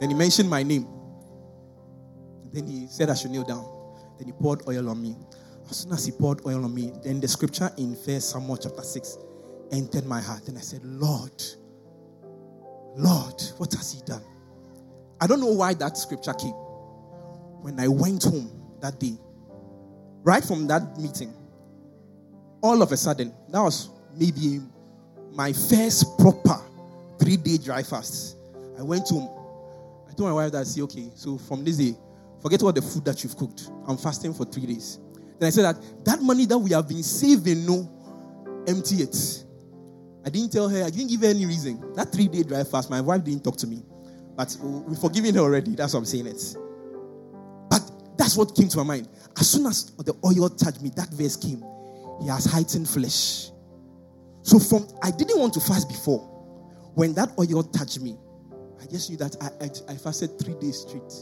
[0.00, 0.88] Then he mentioned my name.
[2.50, 3.68] Then he said I should kneel down.
[4.16, 5.14] Then he poured oil on me.
[5.68, 8.82] As soon as he poured oil on me, then the scripture in First Samuel chapter
[8.82, 9.18] 6
[9.70, 10.48] entered my heart.
[10.48, 11.42] And I said, Lord,
[12.96, 14.22] Lord, what has he done?
[15.20, 16.54] I don't know why that scripture came.
[17.60, 18.50] when I went home
[18.80, 19.18] that day,
[20.22, 21.34] right from that meeting,
[22.62, 24.62] all of a sudden, that was maybe
[25.32, 26.60] my first proper
[27.18, 28.36] three day dry fast.
[28.78, 29.28] I went home.
[30.08, 31.96] I told my wife that I say, okay, so from this day,
[32.42, 33.70] forget about the food that you've cooked.
[33.86, 34.98] I'm fasting for three days.
[35.38, 37.88] Then I said that that money that we have been saving, no,
[38.66, 39.44] empty it.
[40.24, 41.94] I didn't tell her, I didn't give her any reason.
[41.94, 43.82] That three day dry fast, my wife didn't talk to me.
[44.36, 45.74] But oh, we've forgiven her already.
[45.74, 46.56] That's what I'm saying it.
[47.70, 47.82] But
[48.16, 49.08] that's what came to my mind.
[49.38, 51.64] As soon as the oil touched me, that verse came.
[52.20, 53.50] He has heightened flesh.
[54.48, 56.20] So from I didn't want to fast before.
[56.94, 58.16] When that oil touched me,
[58.80, 61.12] I just knew that I, I, I fasted three days straight.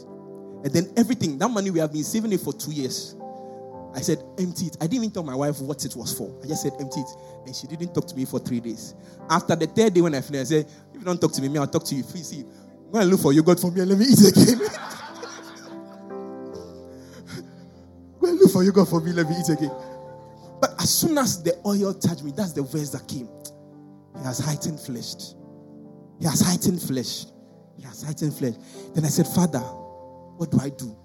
[0.63, 3.17] And then everything, that money we have been saving it for two years.
[3.93, 4.77] I said, empty it.
[4.79, 6.39] I didn't even tell my wife what it was for.
[6.41, 7.09] I just said, empty it.
[7.45, 8.95] And she didn't talk to me for three days.
[9.29, 11.49] After the third day, when I finished, I said, if you don't talk to me,
[11.49, 12.03] me, I'll talk to you.
[12.03, 12.45] Please see,
[12.89, 14.59] go and look for yogurt for me and let me eat again.
[18.21, 19.96] go and look for you, God, for me, let me eat again.
[20.87, 23.27] As soon as the oil touched me, that's the verse that came.
[24.17, 25.35] He has heightened flesh.
[26.17, 27.25] He has heightened flesh.
[27.75, 28.53] He has heightened flesh.
[28.95, 30.95] Then I said, Father, what do I do?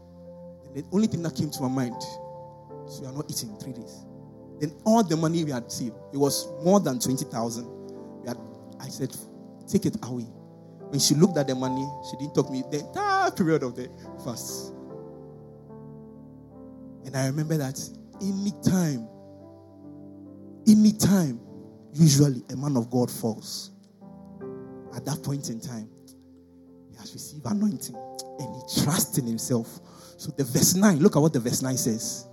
[0.66, 3.72] And the only thing that came to my mind so you are not eating three
[3.72, 4.06] days.
[4.60, 7.66] Then all the money we had saved, it was more than 20,000.
[8.22, 8.38] We had,
[8.78, 9.10] I said,
[9.66, 10.28] take it away.
[10.90, 13.74] When she looked at the money, she didn't talk to me the entire period of
[13.74, 13.90] the
[14.24, 14.74] fast.
[17.04, 17.80] And I remember that
[18.20, 19.08] any time,
[20.68, 21.40] any time,
[21.94, 23.70] usually a man of God falls.
[24.94, 25.88] At that point in time,
[26.90, 27.96] he has received anointing
[28.38, 29.80] and he trusts in himself.
[30.16, 32.28] So the verse 9, look at what the verse 9 says.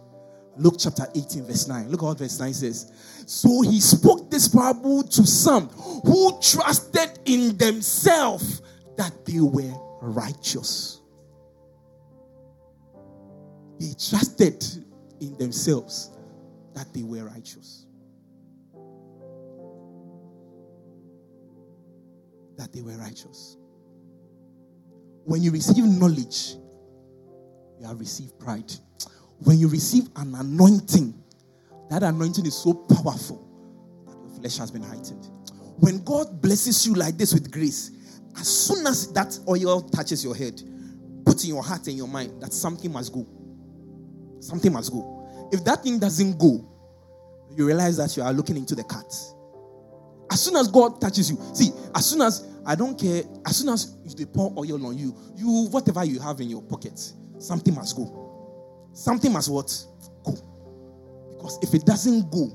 [0.57, 1.89] Luke chapter 18, verse 9.
[1.89, 2.91] Look at what verse 9 says.
[3.25, 8.61] So he spoke this parable to some who trusted in themselves
[8.97, 11.01] that they were righteous.
[13.79, 14.61] They trusted
[15.21, 16.11] in themselves
[16.73, 17.85] that they were righteous.
[22.59, 23.57] That they were righteous.
[25.23, 26.55] When you receive knowledge,
[27.79, 28.71] you have received pride
[29.39, 31.13] when you receive an anointing,
[31.89, 33.45] that anointing is so powerful
[34.05, 35.29] that your flesh has been heightened.
[35.77, 37.91] When God blesses you like this with grace,
[38.37, 40.61] as soon as that oil touches your head,
[41.25, 43.25] put in your heart and your mind that something must go.
[44.41, 45.49] Something must go.
[45.51, 46.65] If that thing doesn't go,
[47.55, 49.05] you realize that you are looking into the cat.
[50.31, 53.69] As soon as God touches you, see, as soon as I don't care, as soon
[53.69, 56.99] as if they pour oil on you, you whatever you have in your pocket,
[57.37, 58.89] something must go.
[58.93, 59.85] Something must what?
[60.23, 60.33] Go.
[61.31, 62.45] Because if it doesn't go,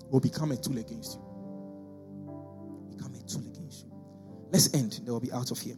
[0.00, 1.22] it will become a tool against you.
[2.96, 3.92] Become a tool against you.
[4.52, 5.00] Let's end.
[5.04, 5.76] They will be out of here.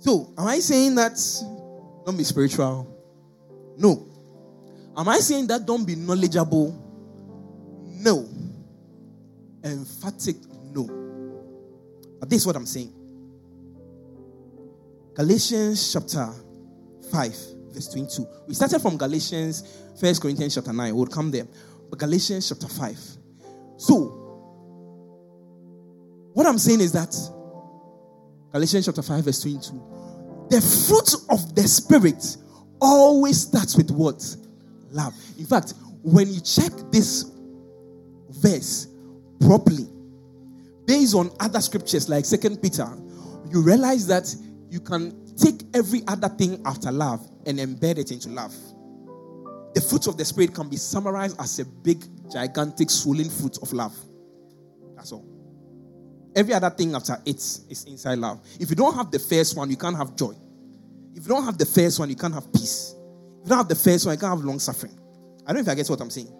[0.00, 1.16] So, am I saying that
[2.04, 2.88] don't be spiritual?
[3.78, 4.08] No.
[4.96, 6.76] Am I saying that don't be knowledgeable?
[7.86, 8.28] No.
[9.64, 10.36] Emphatic
[10.74, 10.86] no.
[12.18, 12.92] But this is what I'm saying.
[15.14, 16.32] Galatians chapter
[17.10, 17.36] 5,
[17.72, 18.26] verse 22.
[18.48, 19.62] We started from Galatians,
[20.00, 20.94] First Corinthians chapter 9.
[20.94, 21.46] We'll come there.
[21.90, 22.98] But Galatians chapter 5.
[23.76, 24.18] So,
[26.32, 27.14] what I'm saying is that
[28.52, 30.46] Galatians chapter 5, verse 22.
[30.48, 32.36] The fruit of the Spirit
[32.80, 34.24] always starts with what?
[34.90, 35.14] Love.
[35.38, 37.30] In fact, when you check this
[38.30, 38.88] verse
[39.46, 39.88] properly,
[40.86, 42.88] based on other scriptures like Second Peter,
[43.50, 44.34] you realize that
[44.70, 48.54] you can take every other thing after love and embed it into love.
[49.74, 53.72] The fruit of the Spirit can be summarized as a big, gigantic, swollen fruit of
[53.72, 53.96] love.
[54.96, 55.26] That's all.
[56.34, 58.40] Every other thing after it is inside love.
[58.58, 60.34] If you don't have the first one, you can't have joy.
[61.14, 62.94] If you don't have the first one, you can't have peace.
[63.40, 64.98] If you don't have the first one, you can't have long suffering.
[65.46, 66.32] I don't know if I get what I'm saying.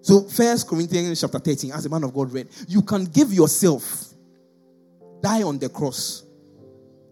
[0.00, 4.06] So, First Corinthians chapter 13, as a man of God read, you can give yourself,
[5.20, 6.24] die on the cross,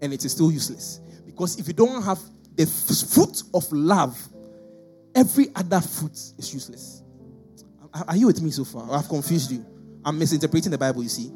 [0.01, 1.01] and it is still useless.
[1.25, 2.21] Because if you don't have
[2.55, 4.17] the fruit of love,
[5.15, 7.03] every other fruit is useless.
[8.07, 8.91] Are you with me so far?
[8.93, 9.65] I've confused you.
[10.05, 11.33] I'm misinterpreting the Bible, you see.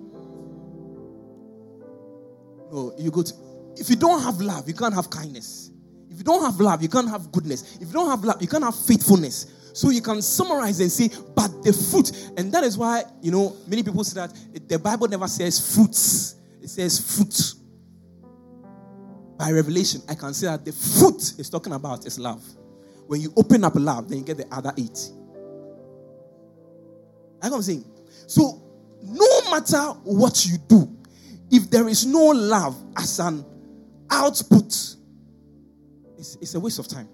[2.72, 3.34] No, you go to,
[3.76, 5.70] if you don't have love, you can't have kindness.
[6.10, 7.76] If you don't have love, you can't have goodness.
[7.76, 9.46] If you don't have love, you can't have faithfulness.
[9.72, 12.32] So you can summarize and say, but the fruit.
[12.36, 16.36] And that is why, you know, many people say that the Bible never says fruits,
[16.62, 17.54] it says fruit
[19.40, 22.44] by revelation, I can say that the fruit is talking about is love.
[23.06, 25.10] When you open up love, then you get the other eight.
[27.42, 27.86] Like I'm saying.
[28.26, 28.60] So,
[29.02, 30.94] no matter what you do,
[31.50, 33.46] if there is no love as an
[34.10, 34.66] output,
[36.18, 37.08] it's, it's a waste of time.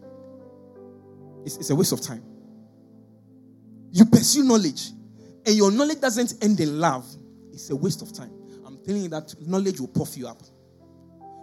[1.45, 2.25] It's, it's a waste of time.
[3.97, 4.91] You pursue knowledge,
[5.47, 7.07] and your knowledge doesn't end in love.
[7.55, 8.31] It's a waste of time.
[8.67, 10.43] I'm telling you that knowledge will puff you up.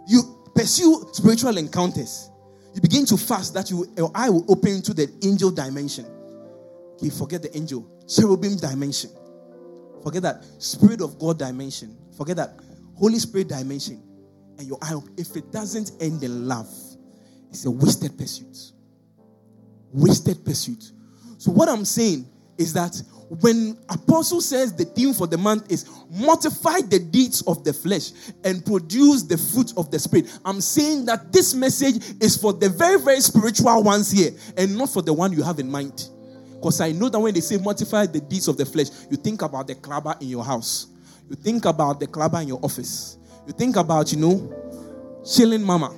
[0.07, 2.29] You pursue spiritual encounters.
[2.75, 6.05] You begin to fast that you, your eye will open to the angel dimension.
[6.93, 9.09] Okay, forget the angel, cherubim dimension.
[10.03, 11.97] Forget that spirit of God dimension.
[12.15, 12.59] Forget that
[12.93, 13.99] Holy Spirit dimension.
[14.59, 16.69] And your eye, if it doesn't end in love,
[17.49, 18.73] it's a wasted pursuit.
[19.91, 20.91] Wasted pursuit.
[21.39, 22.27] So, what I'm saying
[22.57, 23.01] is that
[23.41, 28.11] when apostle says the theme for the month is mortify the deeds of the flesh
[28.43, 32.69] and produce the fruit of the spirit i'm saying that this message is for the
[32.69, 36.09] very very spiritual ones here and not for the one you have in mind.
[36.53, 39.41] Because i know that when they say mortify the deeds of the flesh you think
[39.41, 40.87] about the clubber in your house.
[41.29, 43.17] You think about the clubber in your office.
[43.47, 45.95] You think about you know chilling mama.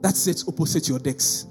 [0.00, 1.46] That sits opposite your decks.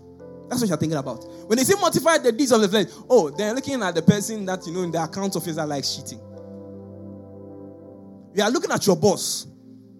[0.50, 1.26] That's what you're thinking about.
[1.48, 4.46] When they say mortify the deeds of the flesh, oh, they're looking at the person
[4.46, 6.20] that you know in the account office that likes cheating.
[8.34, 9.48] You are looking at your boss,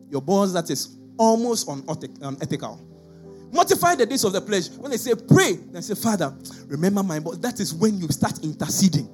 [0.10, 2.74] your boss that is almost unethical.
[2.74, 4.70] Um, mortify the deeds of the flesh.
[4.70, 6.36] When they say pray, they say, Father,
[6.68, 7.38] remember my boss.
[7.38, 9.10] That is when you start interceding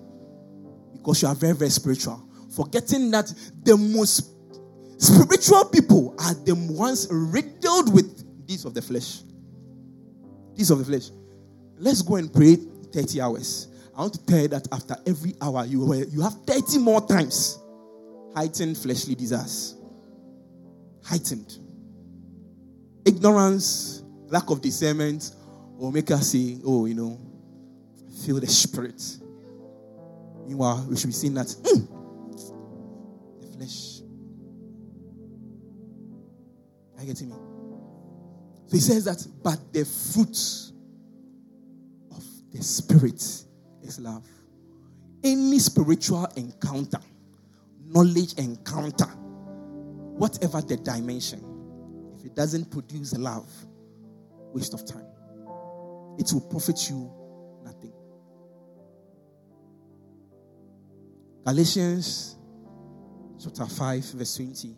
[0.93, 2.27] because you are very, very spiritual.
[2.55, 3.31] Forgetting that
[3.63, 4.31] the most
[4.97, 9.21] spiritual people are the ones riddled with deeds of the flesh.
[10.55, 11.09] Deeds of the flesh.
[11.81, 12.57] Let's go and pray
[12.93, 13.67] 30 hours.
[13.97, 17.57] I want to tell you that after every hour, you, you have 30 more times
[18.35, 19.75] heightened fleshly desires.
[21.03, 21.57] Heightened.
[23.03, 25.31] Ignorance, lack of discernment
[25.75, 27.19] will make us say, oh, you know,
[28.23, 29.01] feel the spirit.
[30.45, 31.87] Meanwhile, we should be seeing that mm,
[33.41, 34.01] the flesh.
[36.95, 37.35] Are you getting me?
[38.67, 40.71] So he says that, but the fruit
[42.51, 43.21] the Spirit
[43.83, 44.27] is love.
[45.23, 46.99] Any spiritual encounter,
[47.85, 51.43] knowledge encounter, whatever the dimension,
[52.17, 53.49] if it doesn't produce love,
[54.53, 55.05] waste of time.
[56.17, 57.11] It will profit you
[57.63, 57.93] nothing.
[61.45, 62.35] Galatians
[63.41, 64.75] chapter 5, verse 22.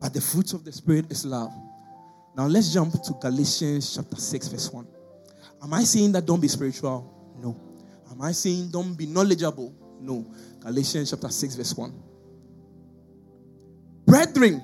[0.00, 1.52] But the fruit of the Spirit is love.
[2.36, 4.86] Now let's jump to Galatians chapter 6, verse 1.
[5.62, 7.34] Am I saying that don't be spiritual?
[7.38, 7.56] No.
[8.10, 9.74] Am I saying don't be knowledgeable?
[10.00, 10.26] No.
[10.60, 12.02] Galatians chapter 6, verse 1.
[14.06, 14.62] Brethren,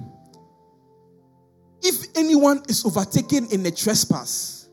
[1.83, 4.69] if anyone is overtaken in a trespass,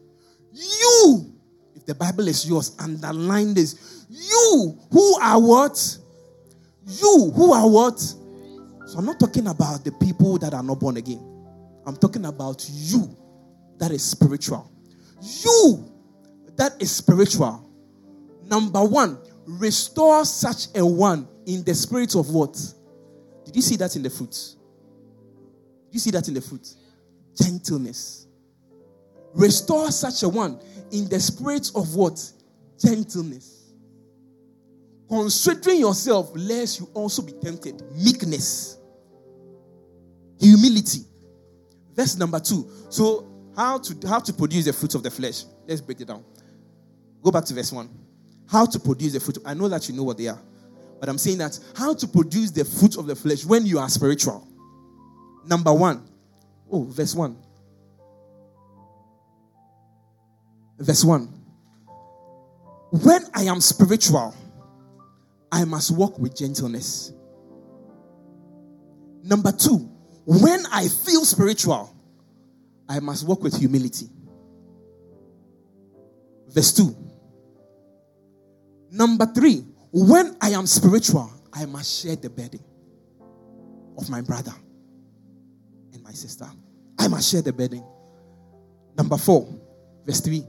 [0.51, 1.33] you,
[1.75, 4.05] if the Bible is yours, underline this.
[4.09, 5.97] You who are what?
[6.85, 7.99] You who are what?
[7.99, 11.21] So I'm not talking about the people that are not born again.
[11.85, 13.17] I'm talking about you
[13.77, 14.71] that is spiritual.
[15.21, 15.92] You
[16.55, 17.69] that is spiritual.
[18.45, 22.53] Number one, restore such a one in the spirit of what?
[23.45, 24.31] Did you see that in the fruit?
[24.31, 26.67] Did you see that in the fruit?
[27.41, 28.27] Gentleness.
[29.34, 30.59] Restore such a one
[30.91, 32.31] in the spirit of what?
[32.80, 33.73] Gentleness.
[35.09, 37.81] Considering yourself, lest you also be tempted.
[37.95, 38.77] Meekness.
[40.39, 41.01] Humility.
[41.95, 42.69] Verse number two.
[42.89, 45.45] So, how to how to produce the fruit of the flesh?
[45.67, 46.23] Let's break it down.
[47.23, 47.89] Go back to verse 1.
[48.49, 49.37] How to produce the fruit.
[49.45, 50.39] I know that you know what they are.
[50.99, 53.89] But I'm saying that how to produce the fruit of the flesh when you are
[53.89, 54.47] spiritual.
[55.45, 56.05] Number one.
[56.71, 57.37] Oh, verse 1.
[60.79, 61.27] Verse 1.
[62.91, 64.35] When I am spiritual,
[65.51, 67.13] I must walk with gentleness.
[69.23, 69.89] Number two,
[70.25, 71.95] when I feel spiritual,
[72.89, 74.09] I must walk with humility.
[76.49, 77.12] Verse 2
[78.93, 82.59] Number three, when I am spiritual, I must share the burden
[83.97, 84.53] of my brother
[85.91, 86.45] and my sister.
[86.99, 87.83] I must share the burden.
[88.95, 89.49] Number four,
[90.05, 90.43] verse three.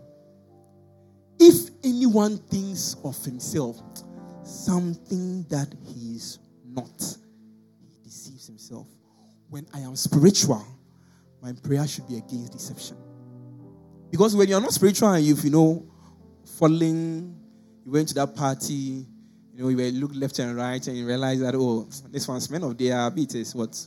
[1.40, 3.80] If anyone thinks of himself
[4.42, 7.16] something that he is not,
[7.80, 8.86] he deceives himself.
[9.48, 10.66] When I am spiritual,
[11.40, 12.98] my prayer should be against deception.
[14.10, 15.86] Because when you're not spiritual and you've, you know,
[16.58, 17.40] falling
[17.84, 19.06] you went to that party,
[19.54, 22.50] you know, you were look left and right, and you realize that, oh, this one's
[22.50, 23.86] men of their beat what?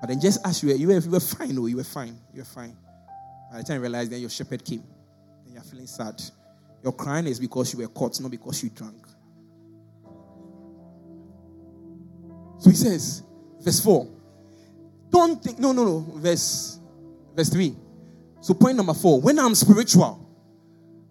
[0.00, 2.18] But then just as you were, you were, you were fine, oh, you were fine,
[2.32, 2.76] you were fine.
[3.50, 4.84] By the time you realized, then your shepherd came,
[5.44, 6.20] and you're feeling sad.
[6.82, 9.06] Your crying is because you were caught, not because you drank.
[12.58, 13.22] So he says,
[13.60, 14.08] verse 4
[15.10, 15.98] Don't think, no, no, no.
[16.16, 16.78] Verse,
[17.34, 17.74] verse 3.
[18.40, 20.25] So, point number four when I'm spiritual,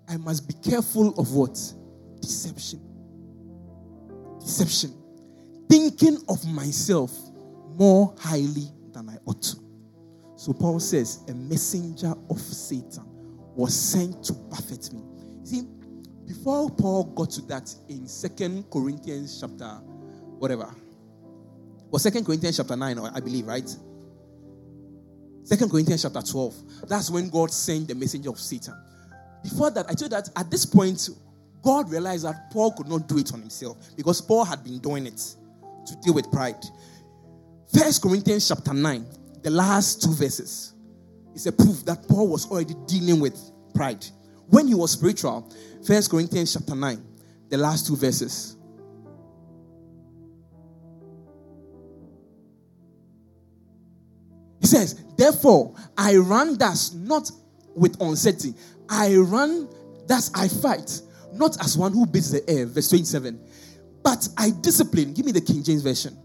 [0.07, 1.59] I must be careful of what?
[2.21, 2.81] Deception.
[4.39, 4.93] Deception.
[5.69, 7.11] Thinking of myself
[7.75, 9.57] more highly than I ought to.
[10.37, 13.03] So, Paul says, a messenger of Satan
[13.55, 15.01] was sent to buffet me.
[15.43, 15.63] See,
[16.27, 19.69] before Paul got to that in Second Corinthians chapter,
[20.37, 20.73] whatever,
[21.91, 23.69] or Second Corinthians chapter 9, I believe, right?
[25.43, 26.87] Second Corinthians chapter 12.
[26.87, 28.75] That's when God sent the messenger of Satan.
[29.45, 31.07] Before that, I told that at this point,
[31.63, 35.05] God realized that Paul could not do it on himself because Paul had been doing
[35.05, 35.21] it
[35.85, 36.65] to deal with pride.
[37.71, 39.05] First Corinthians chapter 9,
[39.43, 40.73] the last two verses,
[41.35, 43.39] is a proof that Paul was already dealing with
[43.75, 44.03] pride.
[44.47, 45.53] When he was spiritual,
[45.85, 47.03] First Corinthians chapter 9,
[47.49, 48.57] the last two verses.
[54.59, 57.29] He says, Therefore, I run thus not
[57.75, 58.57] with uncertainty.
[58.89, 59.67] I run
[60.07, 61.01] thus I fight,
[61.33, 62.65] not as one who beats the air.
[62.65, 63.39] Verse 27.
[64.03, 65.13] But I discipline.
[65.13, 66.17] Give me the King James Version.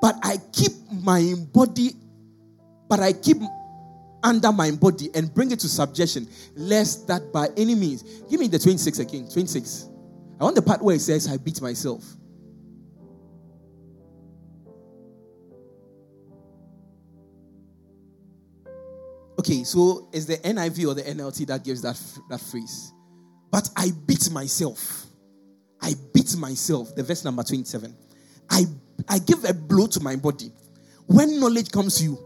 [0.00, 1.90] But I keep my body,
[2.88, 3.36] but I keep
[4.22, 8.02] under my body and bring it to subjection, lest that by any means.
[8.30, 9.28] Give me the 26 again.
[9.28, 9.88] 26.
[10.40, 12.02] I want the part where it says, I beat myself.
[19.40, 21.98] Okay, so it's the NIV or the NLT that gives that,
[22.28, 22.92] that phrase.
[23.50, 25.06] But I beat myself.
[25.80, 26.94] I beat myself.
[26.94, 27.96] The verse number 27.
[28.50, 28.66] I,
[29.08, 30.52] I give a blow to my body.
[31.06, 32.18] When knowledge comes to you,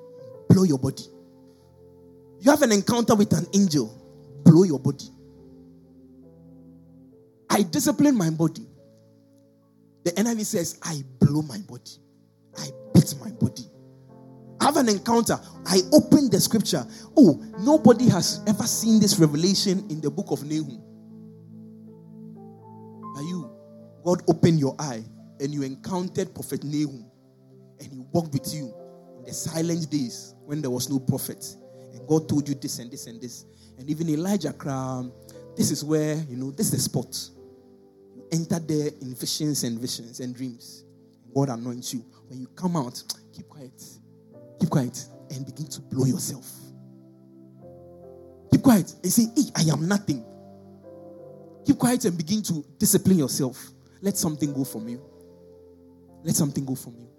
[0.48, 1.04] blow your body.
[2.40, 3.96] You have an encounter with an angel,
[4.44, 5.06] blow your body.
[7.48, 8.66] I discipline my body.
[10.02, 11.92] The NIV says, I blow my body.
[12.58, 13.68] I beat my body
[14.64, 15.38] have an encounter.
[15.66, 16.86] I open the scripture.
[17.16, 20.80] Oh, nobody has ever seen this revelation in the book of Nahum.
[23.16, 23.50] Are you?
[24.02, 25.04] God opened your eye
[25.38, 27.04] and you encountered Prophet Nahum
[27.78, 28.74] and he walked with you
[29.18, 31.44] in the silent days when there was no prophet.
[31.92, 33.44] And God told you this and this and this.
[33.78, 35.10] And even Elijah cried,
[35.56, 37.14] this is where, you know, this is the spot.
[38.16, 40.84] You enter there in visions and visions and dreams.
[41.34, 42.04] God anoints you.
[42.28, 43.02] When you come out,
[43.34, 43.82] keep quiet.
[44.64, 46.50] Keep quiet and begin to blow yourself.
[48.50, 50.24] Keep quiet and say, hey, I am nothing.
[51.66, 53.62] Keep quiet and begin to discipline yourself.
[54.00, 55.04] Let something go from you.
[56.22, 57.10] Let something go from you.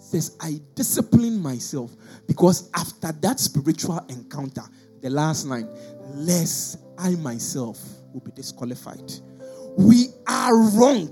[0.00, 1.92] says, I discipline myself
[2.26, 4.64] because after that spiritual encounter,
[5.00, 5.68] the last line,
[6.14, 7.78] lest I myself
[8.12, 9.12] will be disqualified.
[9.78, 11.08] We are wrong,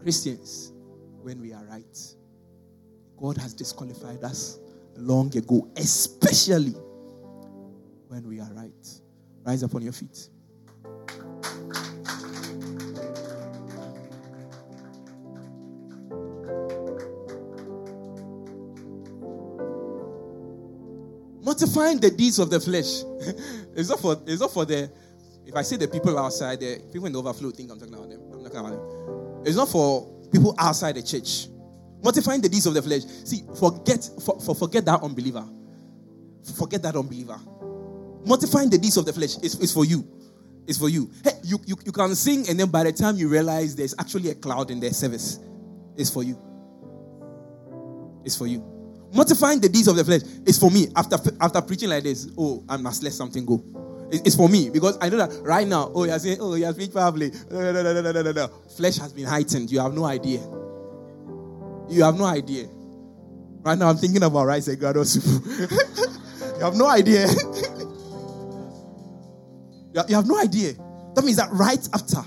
[0.00, 0.72] Christians,
[1.20, 1.98] when we are right.
[3.18, 4.58] God has disqualified us
[4.96, 6.74] long ago, especially
[8.08, 9.00] when we are right.
[9.44, 10.28] Rise up on your feet.
[21.42, 23.02] Mortifying the deeds of the flesh.
[23.74, 24.90] it's not for it's not for the
[25.46, 28.08] if I say the people outside, the people in the overflow think I'm talking about
[28.08, 28.20] them.
[28.32, 29.42] I'm not talking about them.
[29.44, 31.48] It's not for people outside the church.
[32.02, 33.02] Mortifying the deeds of the flesh.
[33.24, 35.44] See, forget for, for forget that unbeliever.
[36.56, 37.38] Forget that unbeliever.
[38.24, 40.06] Mortifying the deeds of the flesh is, is for you.
[40.66, 41.10] It's for you.
[41.24, 41.76] Hey, you, you.
[41.84, 44.78] You can sing, and then by the time you realize there's actually a cloud in
[44.78, 45.40] their service,
[45.96, 46.38] it's for you.
[48.24, 48.64] It's for you.
[49.12, 50.86] Mortifying the deeds of the flesh is for me.
[50.94, 53.62] After after preaching like this, oh, I must let something go.
[54.12, 55.90] It's for me because I know that right now.
[55.94, 57.32] Oh, you're saying, oh, you're speaking powerfully.
[57.50, 58.48] No, no, no, no, no, no, no.
[58.76, 59.70] Flesh has been heightened.
[59.70, 60.40] You have no idea.
[61.90, 62.68] You have no idea.
[63.62, 65.44] Right now, I'm thinking about rice and soup.
[66.58, 67.26] you have no idea.
[70.08, 70.74] you have no idea.
[71.14, 72.22] That means that right after,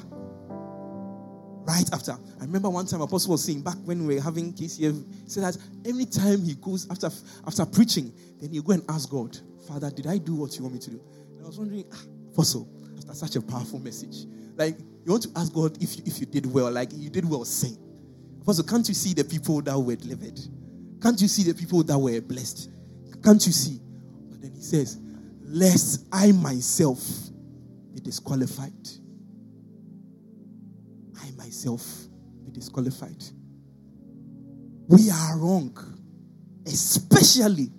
[1.65, 2.11] right after.
[2.11, 5.43] I remember one time Apostle was saying back when we were having KCF, he said
[5.43, 7.09] that every time he goes after
[7.47, 9.37] after preaching, then he go and ask God,
[9.67, 11.01] Father, did I do what you want me to do?
[11.37, 12.03] And I was wondering, ah,
[12.33, 12.67] Apostle,
[12.97, 14.27] after such a powerful message,
[14.57, 17.27] like you want to ask God if you, if you did well, like you did
[17.27, 17.71] well, say.
[18.43, 20.37] Apostle, can't you see the people that were delivered?
[21.01, 22.69] Can't you see the people that were blessed?
[23.23, 23.79] Can't you see?
[24.29, 24.99] But then he says,
[25.43, 26.99] Lest I myself
[27.93, 28.73] be disqualified.
[31.21, 31.87] I myself
[32.43, 33.23] be disqualified.
[34.89, 35.77] We are wrong,
[36.65, 37.71] especially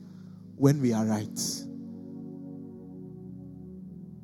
[0.57, 1.41] when we are right.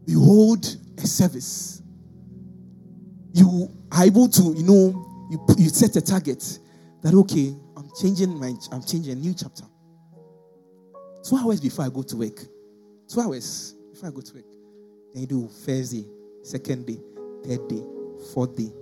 [0.06, 0.64] You hold
[0.96, 1.82] a service.
[3.34, 6.58] You are able to, you know, You, you set a target
[7.02, 9.62] that, okay, I'm changing my, I'm changing a new chapter.
[11.22, 12.40] Two hours before I go to work.
[13.08, 14.44] Two hours before I go to work.
[15.14, 16.04] Then you do first day,
[16.42, 16.98] second day,
[17.44, 17.82] third day,
[18.34, 18.72] fourth day,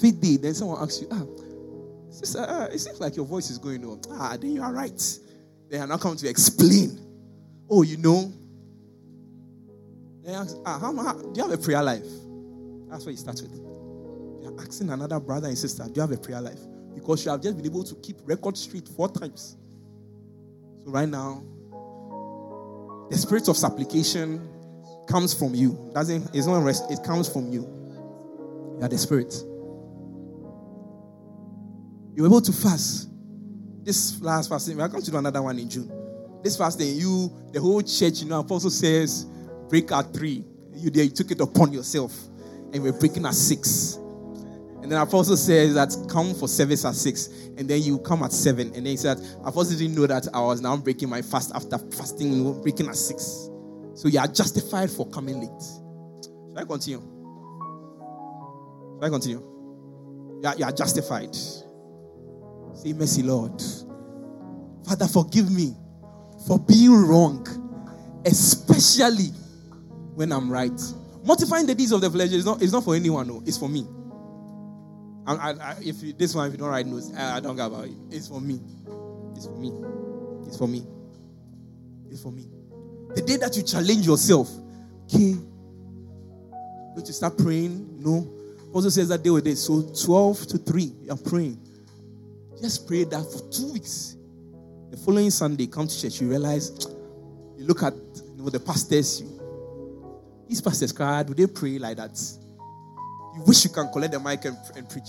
[0.00, 0.38] fifth day.
[0.38, 1.22] Then someone asks you, ah,
[2.10, 4.00] sister, uh, it seems like your voice is going on.
[4.12, 5.18] Ah, then you are right.
[5.68, 6.98] They are not coming to explain.
[7.68, 8.32] Oh, you know.
[10.24, 12.06] They ask, ah, how, how, do you have a prayer life?
[12.88, 13.73] That's what you start with.
[14.44, 16.58] You are asking another brother and sister, do you have a prayer life?
[16.94, 19.56] Because you have just been able to keep record straight four times.
[20.84, 21.42] So right now,
[23.10, 24.46] the spirit of supplication
[25.08, 25.90] comes from you.
[25.94, 27.62] Doesn't it's not rest, it comes from you.
[27.62, 29.32] You are the spirit.
[32.14, 33.08] You're able to fast.
[33.82, 35.90] This last fasting, we're going to do another one in June.
[36.42, 39.24] This fasting, you, the whole church, you know, Apostle says,
[39.70, 40.44] break at three.
[40.74, 42.14] You there, you took it upon yourself.
[42.74, 43.98] And we're breaking at six.
[44.84, 47.28] And then Apostle says that come for service at six.
[47.56, 48.66] And then you come at seven.
[48.66, 51.78] And then he said, Apostle didn't know that I was now breaking my fast after
[51.78, 53.48] fasting, breaking at six.
[53.94, 55.62] So you are justified for coming late.
[56.22, 57.00] Should I continue?
[57.00, 59.38] Should I continue?
[59.38, 61.34] You are, you are justified.
[61.34, 63.62] Say, Mercy, Lord.
[64.86, 65.74] Father, forgive me
[66.46, 67.48] for being wrong,
[68.26, 69.30] especially
[70.14, 70.78] when I'm right.
[71.24, 73.70] Mortifying the deeds of the flesh is not, is not for anyone, no, it's for
[73.70, 73.86] me.
[75.26, 77.56] I, I, uh, if you, this one, if you don't write notes, I, I don't
[77.56, 77.92] care about it.
[78.10, 78.60] It's for me.
[79.34, 79.72] It's for me.
[80.46, 80.86] It's for me.
[82.10, 82.46] It's for me.
[83.14, 84.50] The day that you challenge yourself,
[85.04, 85.32] okay,
[86.94, 88.02] going to start praying.
[88.02, 88.30] No.
[88.72, 89.54] Also says that day with day.
[89.54, 91.58] So 12 to 3, you're praying.
[92.60, 94.16] Just pray that for two weeks.
[94.90, 96.86] The following Sunday, come to church, you realize,
[97.56, 99.40] you look at you know, the pastors, you,
[100.48, 102.20] these pastors cry, do they pray like that?
[103.34, 105.08] You wish you can collect the mic and, and preach.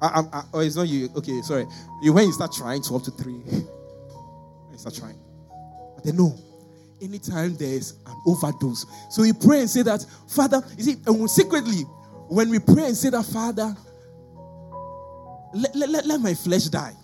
[0.00, 1.08] I, I, I, oh, it's not you.
[1.16, 1.66] Okay, sorry.
[2.02, 3.68] You when you start trying 12 to 3, you
[4.76, 5.18] start trying.
[5.94, 6.38] But they know
[7.00, 8.86] anytime there's an overdose.
[9.10, 11.82] So we pray and say that, Father, you see, and secretly,
[12.28, 13.74] when we pray and say that, Father,
[15.54, 16.94] let, let, let my flesh die.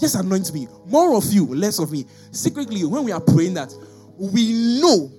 [0.00, 0.68] Just anoint me.
[0.86, 2.06] More of you, less of me.
[2.30, 3.72] Secretly, when we are praying that,
[4.16, 5.10] we know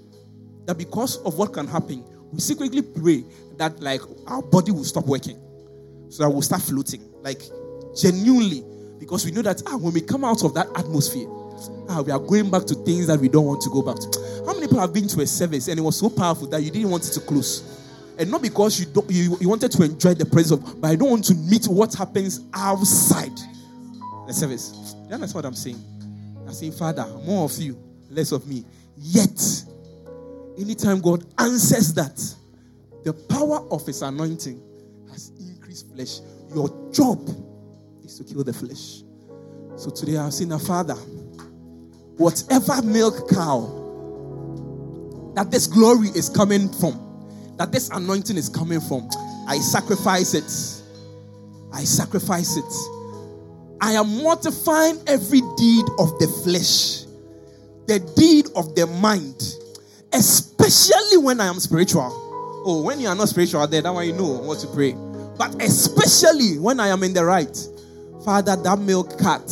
[0.65, 3.23] that because of what can happen, we secretly pray
[3.57, 5.39] that like our body will stop working.
[6.09, 7.01] So that we'll start floating.
[7.21, 7.41] Like
[7.95, 8.63] genuinely.
[8.99, 11.27] Because we know that ah, when we come out of that atmosphere,
[11.89, 14.43] ah, we are going back to things that we don't want to go back to.
[14.45, 16.71] How many people have been to a service and it was so powerful that you
[16.71, 17.77] didn't want it to close?
[18.17, 20.95] And not because you don't you, you wanted to enjoy the presence of, but I
[20.95, 23.31] don't want to meet what happens outside
[24.27, 24.95] the service.
[25.07, 25.81] You understand what I'm saying?
[26.45, 27.77] I'm saying, Father, more of you,
[28.09, 28.65] less of me.
[28.97, 29.39] Yet,
[30.59, 32.17] anytime God answers that,
[33.03, 34.61] the power of his anointing
[35.11, 36.19] has increased flesh.
[36.53, 37.29] Your job
[38.03, 39.03] is to kill the flesh.
[39.75, 40.95] So today I've seen a father,
[42.17, 43.75] whatever milk cow
[45.35, 49.09] that this glory is coming from, that this anointing is coming from,
[49.47, 50.51] I sacrifice it.
[51.71, 52.73] I sacrifice it.
[53.81, 57.05] I am mortifying every deed of the flesh,
[57.87, 59.55] the deed of the mind,
[60.13, 62.09] especially when I am spiritual.
[62.65, 64.95] Oh, when you are not spiritual, then that one you know what to pray.
[65.37, 67.57] But especially when I am in the right,
[68.25, 69.47] Father, that milk cat,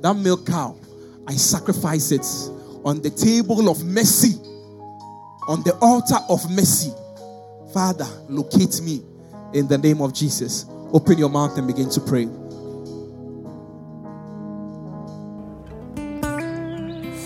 [0.00, 0.76] that milk cow,
[1.26, 2.24] I sacrifice it
[2.84, 4.38] on the table of mercy,
[5.48, 6.92] on the altar of mercy.
[7.74, 9.02] Father, locate me
[9.52, 10.64] in the name of Jesus.
[10.92, 12.26] Open your mouth and begin to pray.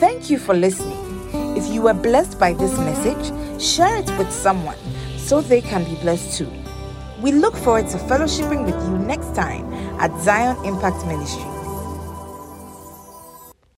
[0.01, 1.12] Thank you for listening.
[1.63, 4.77] If you were blessed by this message, share it with someone
[5.17, 6.51] so they can be blessed too.
[7.21, 11.52] We look forward to fellowshipping with you next time at Zion Impact Ministry.